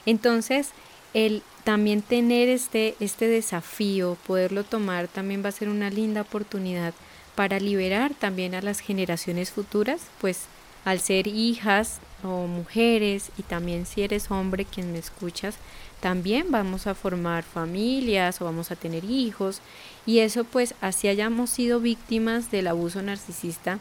Entonces, 0.07 0.69
el 1.13 1.43
también 1.65 2.03
tener 2.03 2.49
este, 2.49 2.95
este 3.01 3.27
desafío, 3.27 4.17
poderlo 4.27 4.63
tomar, 4.63 5.09
también 5.09 5.45
va 5.45 5.49
a 5.49 5.53
ser 5.53 5.69
una 5.69 5.91
linda 5.91 6.21
oportunidad 6.21 6.95
para 7.35 7.59
liberar 7.59 8.15
también 8.15 8.55
a 8.55 8.63
las 8.63 8.79
generaciones 8.79 9.51
futuras, 9.51 10.03
pues 10.21 10.43
al 10.85 11.01
ser 11.01 11.27
hijas 11.27 11.99
o 12.23 12.47
mujeres 12.47 13.31
y 13.37 13.43
también 13.43 13.87
si 13.87 14.03
eres 14.03 14.31
hombre 14.31 14.65
quien 14.65 14.93
me 14.93 14.99
escuchas, 14.99 15.57
también 16.05 16.51
vamos 16.51 16.87
a 16.87 16.95
formar 16.95 17.45
familias 17.45 18.39
o 18.39 18.45
vamos 18.45 18.71
a 18.71 18.77
tener 18.77 19.05
hijos. 19.05 19.63
Y 20.05 20.19
eso 20.19 20.45
pues 20.45 20.75
así 20.83 21.09
hayamos 21.09 21.49
sido 21.49 21.81
víctimas 21.81 22.51
del 22.51 22.67
abuso 22.67 23.01
narcisista, 23.01 23.79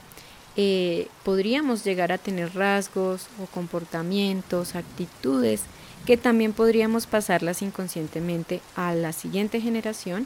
eh, 0.56 1.10
podríamos 1.26 1.84
llegar 1.84 2.14
a 2.14 2.18
tener 2.18 2.56
rasgos 2.56 3.28
o 3.42 3.46
comportamientos, 3.48 4.76
actitudes 4.76 5.64
que 6.06 6.16
también 6.16 6.54
podríamos 6.54 7.08
pasarlas 7.08 7.62
inconscientemente 7.62 8.62
a 8.78 8.94
la 8.96 9.12
siguiente 9.12 9.60
generación, 9.60 10.26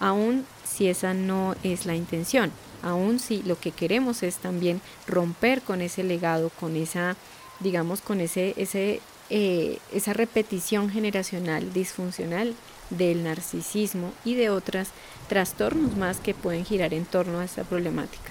aun 0.00 0.44
si 0.64 0.88
esa 0.88 1.14
no 1.14 1.54
es 1.62 1.86
la 1.86 1.94
intención, 1.94 2.50
aun 2.82 3.20
si 3.20 3.44
lo 3.44 3.56
que 3.60 3.70
queremos 3.70 4.24
es 4.24 4.38
también 4.38 4.80
romper 5.06 5.62
con 5.62 5.80
ese 5.80 6.02
legado, 6.02 6.50
con 6.58 6.74
esa, 6.74 7.14
digamos, 7.60 8.00
con 8.00 8.20
ese, 8.20 8.52
ese, 8.56 9.00
eh, 9.30 9.78
esa 9.92 10.12
repetición 10.12 10.90
generacional 10.90 11.72
disfuncional 11.72 12.54
del 12.90 13.24
narcisismo 13.24 14.12
y 14.24 14.34
de 14.34 14.50
otros 14.50 14.88
trastornos 15.28 15.96
más 15.96 16.18
que 16.18 16.34
pueden 16.34 16.64
girar 16.64 16.94
en 16.94 17.04
torno 17.04 17.40
a 17.40 17.44
esta 17.44 17.64
problemática. 17.64 18.30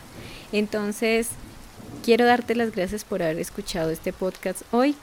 Entonces, 0.51 1.29
quiero 2.03 2.25
darte 2.25 2.55
las 2.55 2.71
gracias 2.71 3.03
por 3.03 3.21
haber 3.21 3.39
escuchado 3.39 3.89
este 3.89 4.13
podcast 4.13 4.61
hoy. 4.71 4.95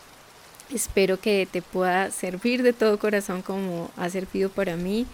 Espero 0.73 1.21
que 1.21 1.47
te 1.51 1.61
pueda 1.61 2.11
servir 2.11 2.63
de 2.63 2.73
todo 2.73 2.99
corazón 2.99 3.43
como 3.43 3.91
ha 3.97 4.09
servido 4.09 4.49
para 4.49 4.77
mí 4.77 5.07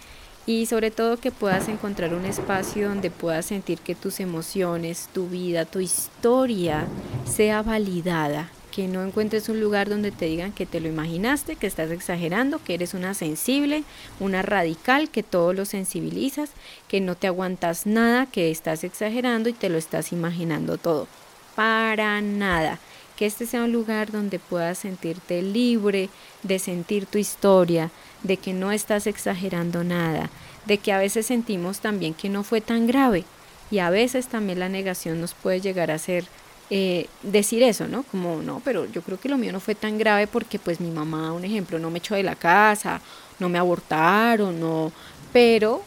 y 0.47 0.67
sobre 0.67 0.91
todo 0.91 1.19
que 1.19 1.33
puedas 1.33 1.69
encontrar 1.69 2.15
un 2.15 2.25
espacio 2.25 2.89
donde 2.89 3.11
puedas 3.11 3.47
sentir 3.47 3.81
que 3.81 3.95
tus 3.95 4.21
emociones, 4.21 5.09
tu 5.13 5.29
vida, 5.29 5.65
tu 5.65 5.81
historia 5.81 6.87
sea 7.27 7.63
validada, 7.63 8.51
que 8.79 8.87
no 8.87 9.03
encuentres 9.03 9.49
un 9.49 9.59
lugar 9.59 9.89
donde 9.89 10.13
te 10.13 10.27
digan 10.27 10.53
que 10.53 10.65
te 10.65 10.79
lo 10.79 10.87
imaginaste, 10.87 11.57
que 11.57 11.67
estás 11.67 11.91
exagerando, 11.91 12.63
que 12.63 12.75
eres 12.75 12.95
una 12.95 13.13
sensible, 13.13 13.83
una 14.21 14.43
radical, 14.43 15.11
que 15.11 15.25
todo 15.25 15.53
lo 15.53 15.65
sensibilizas, 15.65 16.51
que 16.87 17.01
no 17.01 17.17
te 17.17 17.27
aguantas 17.27 17.87
nada, 17.87 18.27
que 18.27 18.53
estás 18.53 18.85
exagerando 18.85 19.49
y 19.49 19.53
te 19.53 19.69
lo 19.69 19.79
estás 19.79 20.13
imaginando 20.13 20.79
todo. 20.79 21.09
Para 21.57 22.21
nada 22.21 22.79
que 23.17 23.27
este 23.27 23.47
sea 23.47 23.65
un 23.65 23.73
lugar 23.73 24.13
donde 24.13 24.39
puedas 24.39 24.79
sentirte 24.79 25.43
libre 25.43 26.09
de 26.45 26.61
sentir 26.61 27.07
tu 27.07 27.19
historia, 27.19 27.91
de 28.23 28.37
que 28.37 28.53
no 28.53 28.71
estás 28.71 29.09
exagerando 29.09 29.83
nada, 29.83 30.31
de 30.67 30.79
que 30.79 30.93
a 30.93 30.99
veces 30.99 31.27
sentimos 31.27 31.81
también 31.81 32.15
que 32.15 32.29
no 32.29 32.45
fue 32.45 32.61
tan 32.61 32.87
grave 32.87 33.25
y 33.73 33.81
a 33.81 33.91
veces 33.91 34.29
también 34.29 34.61
la 34.61 34.69
negación 34.69 35.21
nos 35.21 35.35
puede 35.35 35.61
llegar 35.61 35.91
a 35.91 35.95
hacer 35.95 36.27
eh, 36.71 37.09
decir 37.23 37.63
eso, 37.63 37.89
¿no? 37.89 38.03
Como, 38.03 38.43
no, 38.43 38.61
pero 38.65 38.85
yo 38.87 39.03
creo 39.03 39.19
que 39.19 39.29
lo 39.29 39.39
mío 39.39 39.53
no 39.53 39.61
fue 39.61 39.75
tan 39.75 39.99
grave 39.99 40.27
porque 40.27 40.59
pues 40.59 40.81
mi 40.81 40.91
mamá, 40.91 41.33
un 41.33 41.45
ejemplo, 41.45 41.79
no 41.79 41.91
me 41.91 41.99
echó 41.99 42.15
de 42.15 42.23
la 42.23 42.37
casa, 42.37 43.01
no 43.39 43.49
me 43.49 43.59
abortaron, 43.59 44.61
no, 44.61 44.93
pero 45.33 45.83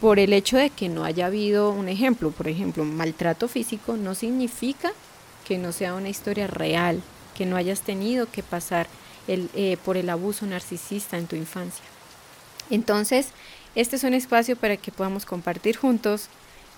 por 0.00 0.18
el 0.18 0.32
hecho 0.32 0.56
de 0.56 0.70
que 0.70 0.88
no 0.88 1.04
haya 1.04 1.26
habido 1.26 1.70
un 1.70 1.88
ejemplo, 1.88 2.30
por 2.30 2.48
ejemplo, 2.48 2.84
maltrato 2.84 3.48
físico, 3.48 3.96
no 3.96 4.14
significa 4.14 4.92
que 5.46 5.58
no 5.58 5.72
sea 5.72 5.94
una 5.94 6.08
historia 6.08 6.46
real, 6.46 7.00
que 7.36 7.46
no 7.46 7.56
hayas 7.56 7.82
tenido 7.82 8.26
que 8.30 8.42
pasar 8.42 8.88
eh, 9.28 9.76
por 9.84 9.96
el 9.96 10.10
abuso 10.10 10.44
narcisista 10.44 11.16
en 11.16 11.26
tu 11.26 11.36
infancia. 11.36 11.84
Entonces, 12.68 13.28
este 13.74 13.96
es 13.96 14.04
un 14.04 14.14
espacio 14.14 14.56
para 14.56 14.76
que 14.76 14.90
podamos 14.90 15.24
compartir 15.24 15.76
juntos, 15.76 16.28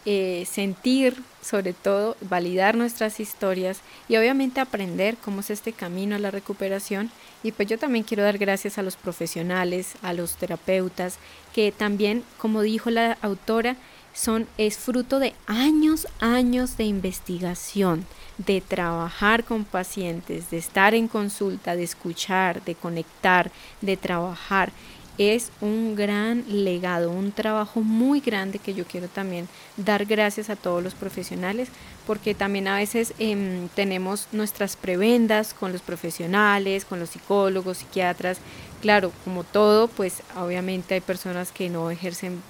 eh, 0.06 0.46
sentir, 0.50 1.22
sobre 1.42 1.72
todo, 1.72 2.16
validar 2.20 2.76
nuestras 2.76 3.20
historias 3.20 3.80
y 4.08 4.16
obviamente 4.16 4.60
aprender 4.60 5.16
cómo 5.16 5.40
es 5.40 5.50
este 5.50 5.72
camino 5.72 6.16
a 6.16 6.18
la 6.18 6.30
recuperación. 6.30 7.10
Y 7.42 7.52
pues 7.52 7.68
yo 7.68 7.78
también 7.78 8.04
quiero 8.04 8.22
dar 8.22 8.38
gracias 8.38 8.78
a 8.78 8.82
los 8.82 8.96
profesionales, 8.96 9.94
a 10.02 10.12
los 10.12 10.36
terapeutas, 10.36 11.18
que 11.54 11.72
también, 11.72 12.22
como 12.38 12.62
dijo 12.62 12.90
la 12.90 13.16
autora, 13.22 13.76
son, 14.14 14.46
es 14.58 14.78
fruto 14.78 15.18
de 15.18 15.34
años, 15.46 16.06
años 16.20 16.76
de 16.76 16.84
investigación, 16.84 18.06
de 18.38 18.60
trabajar 18.60 19.44
con 19.44 19.64
pacientes, 19.64 20.50
de 20.50 20.58
estar 20.58 20.94
en 20.94 21.08
consulta, 21.08 21.76
de 21.76 21.82
escuchar, 21.82 22.62
de 22.64 22.74
conectar, 22.74 23.50
de 23.80 23.96
trabajar. 23.96 24.70
Es 25.16 25.50
un 25.60 25.94
gran 25.94 26.44
legado, 26.48 27.10
un 27.10 27.30
trabajo 27.30 27.82
muy 27.82 28.20
grande 28.20 28.58
que 28.58 28.74
yo 28.74 28.84
quiero 28.84 29.06
también 29.06 29.48
dar 29.76 30.06
gracias 30.06 30.50
a 30.50 30.56
todos 30.56 30.82
los 30.82 30.94
profesionales, 30.94 31.68
porque 32.04 32.34
también 32.34 32.66
a 32.66 32.76
veces 32.76 33.14
em, 33.20 33.68
tenemos 33.76 34.26
nuestras 34.32 34.74
prebendas 34.76 35.54
con 35.54 35.72
los 35.72 35.82
profesionales, 35.82 36.84
con 36.84 36.98
los 36.98 37.10
psicólogos, 37.10 37.78
psiquiatras. 37.78 38.38
Claro, 38.82 39.12
como 39.24 39.44
todo, 39.44 39.86
pues 39.86 40.22
obviamente 40.36 40.94
hay 40.94 41.00
personas 41.00 41.52
que 41.52 41.70
no 41.70 41.90
ejercen 41.90 42.42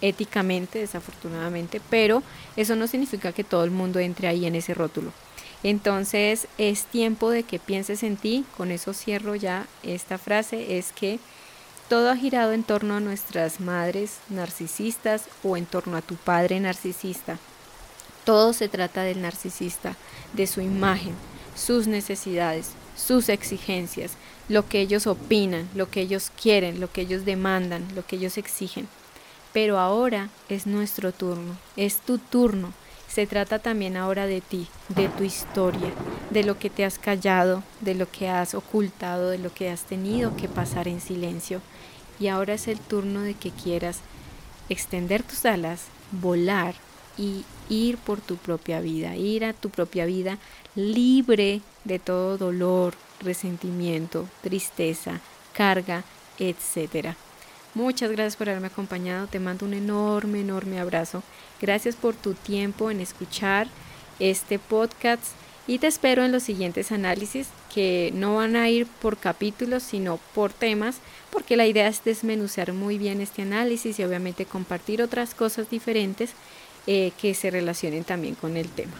éticamente, 0.00 0.78
desafortunadamente, 0.78 1.80
pero 1.90 2.22
eso 2.56 2.76
no 2.76 2.86
significa 2.86 3.32
que 3.32 3.44
todo 3.44 3.64
el 3.64 3.70
mundo 3.70 3.98
entre 3.98 4.28
ahí 4.28 4.46
en 4.46 4.54
ese 4.54 4.74
rótulo. 4.74 5.12
Entonces 5.62 6.48
es 6.58 6.84
tiempo 6.84 7.30
de 7.30 7.42
que 7.42 7.58
pienses 7.58 8.02
en 8.02 8.16
ti, 8.16 8.44
con 8.56 8.70
eso 8.70 8.92
cierro 8.94 9.34
ya 9.34 9.66
esta 9.82 10.18
frase, 10.18 10.78
es 10.78 10.92
que 10.92 11.18
todo 11.88 12.10
ha 12.10 12.16
girado 12.16 12.52
en 12.52 12.64
torno 12.64 12.96
a 12.96 13.00
nuestras 13.00 13.60
madres 13.60 14.18
narcisistas 14.28 15.24
o 15.44 15.56
en 15.56 15.66
torno 15.66 15.96
a 15.96 16.02
tu 16.02 16.16
padre 16.16 16.58
narcisista. 16.58 17.38
Todo 18.24 18.52
se 18.52 18.68
trata 18.68 19.02
del 19.02 19.22
narcisista, 19.22 19.94
de 20.32 20.46
su 20.48 20.60
imagen, 20.60 21.14
sus 21.54 21.86
necesidades, 21.86 22.70
sus 22.96 23.28
exigencias, 23.28 24.12
lo 24.48 24.68
que 24.68 24.80
ellos 24.80 25.06
opinan, 25.06 25.68
lo 25.74 25.88
que 25.90 26.00
ellos 26.00 26.30
quieren, 26.40 26.80
lo 26.80 26.90
que 26.90 27.02
ellos 27.02 27.24
demandan, 27.24 27.86
lo 27.94 28.04
que 28.04 28.16
ellos 28.16 28.36
exigen. 28.36 28.88
Pero 29.52 29.78
ahora 29.78 30.28
es 30.48 30.66
nuestro 30.66 31.12
turno, 31.12 31.56
es 31.76 31.98
tu 31.98 32.18
turno. 32.18 32.72
Se 33.16 33.26
trata 33.26 33.58
también 33.58 33.96
ahora 33.96 34.26
de 34.26 34.42
ti, 34.42 34.66
de 34.90 35.08
tu 35.08 35.24
historia, 35.24 35.90
de 36.28 36.44
lo 36.44 36.58
que 36.58 36.68
te 36.68 36.84
has 36.84 36.98
callado, 36.98 37.62
de 37.80 37.94
lo 37.94 38.10
que 38.10 38.28
has 38.28 38.54
ocultado, 38.54 39.30
de 39.30 39.38
lo 39.38 39.54
que 39.54 39.70
has 39.70 39.84
tenido 39.84 40.36
que 40.36 40.48
pasar 40.48 40.86
en 40.86 41.00
silencio. 41.00 41.62
Y 42.20 42.26
ahora 42.28 42.52
es 42.52 42.68
el 42.68 42.78
turno 42.78 43.22
de 43.22 43.32
que 43.32 43.52
quieras 43.52 44.00
extender 44.68 45.22
tus 45.22 45.46
alas, 45.46 45.84
volar 46.12 46.74
y 47.16 47.46
ir 47.70 47.96
por 47.96 48.20
tu 48.20 48.36
propia 48.36 48.80
vida, 48.80 49.16
ir 49.16 49.46
a 49.46 49.54
tu 49.54 49.70
propia 49.70 50.04
vida 50.04 50.36
libre 50.74 51.62
de 51.84 51.98
todo 51.98 52.36
dolor, 52.36 52.92
resentimiento, 53.20 54.28
tristeza, 54.42 55.22
carga, 55.54 56.04
etcétera. 56.38 57.16
Muchas 57.76 58.10
gracias 58.10 58.36
por 58.36 58.48
haberme 58.48 58.68
acompañado. 58.68 59.26
Te 59.26 59.38
mando 59.38 59.66
un 59.66 59.74
enorme, 59.74 60.40
enorme 60.40 60.80
abrazo. 60.80 61.22
Gracias 61.60 61.94
por 61.94 62.14
tu 62.14 62.32
tiempo 62.32 62.90
en 62.90 63.02
escuchar 63.02 63.68
este 64.18 64.58
podcast 64.58 65.22
y 65.66 65.78
te 65.78 65.86
espero 65.86 66.24
en 66.24 66.32
los 66.32 66.42
siguientes 66.42 66.90
análisis 66.90 67.48
que 67.74 68.12
no 68.14 68.36
van 68.36 68.56
a 68.56 68.70
ir 68.70 68.86
por 68.86 69.18
capítulos 69.18 69.82
sino 69.82 70.18
por 70.34 70.54
temas 70.54 71.00
porque 71.30 71.58
la 71.58 71.66
idea 71.66 71.86
es 71.86 72.02
desmenuzar 72.02 72.72
muy 72.72 72.96
bien 72.96 73.20
este 73.20 73.42
análisis 73.42 73.98
y 73.98 74.04
obviamente 74.04 74.46
compartir 74.46 75.02
otras 75.02 75.34
cosas 75.34 75.68
diferentes 75.68 76.30
eh, 76.86 77.12
que 77.20 77.34
se 77.34 77.50
relacionen 77.50 78.04
también 78.04 78.36
con 78.36 78.56
el 78.56 78.70
tema. 78.70 78.94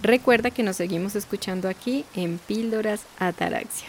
Recuerda 0.00 0.50
que 0.50 0.62
nos 0.62 0.76
seguimos 0.76 1.16
escuchando 1.16 1.68
aquí 1.68 2.06
en 2.14 2.38
Píldoras 2.38 3.02
Ataraxia. 3.18 3.88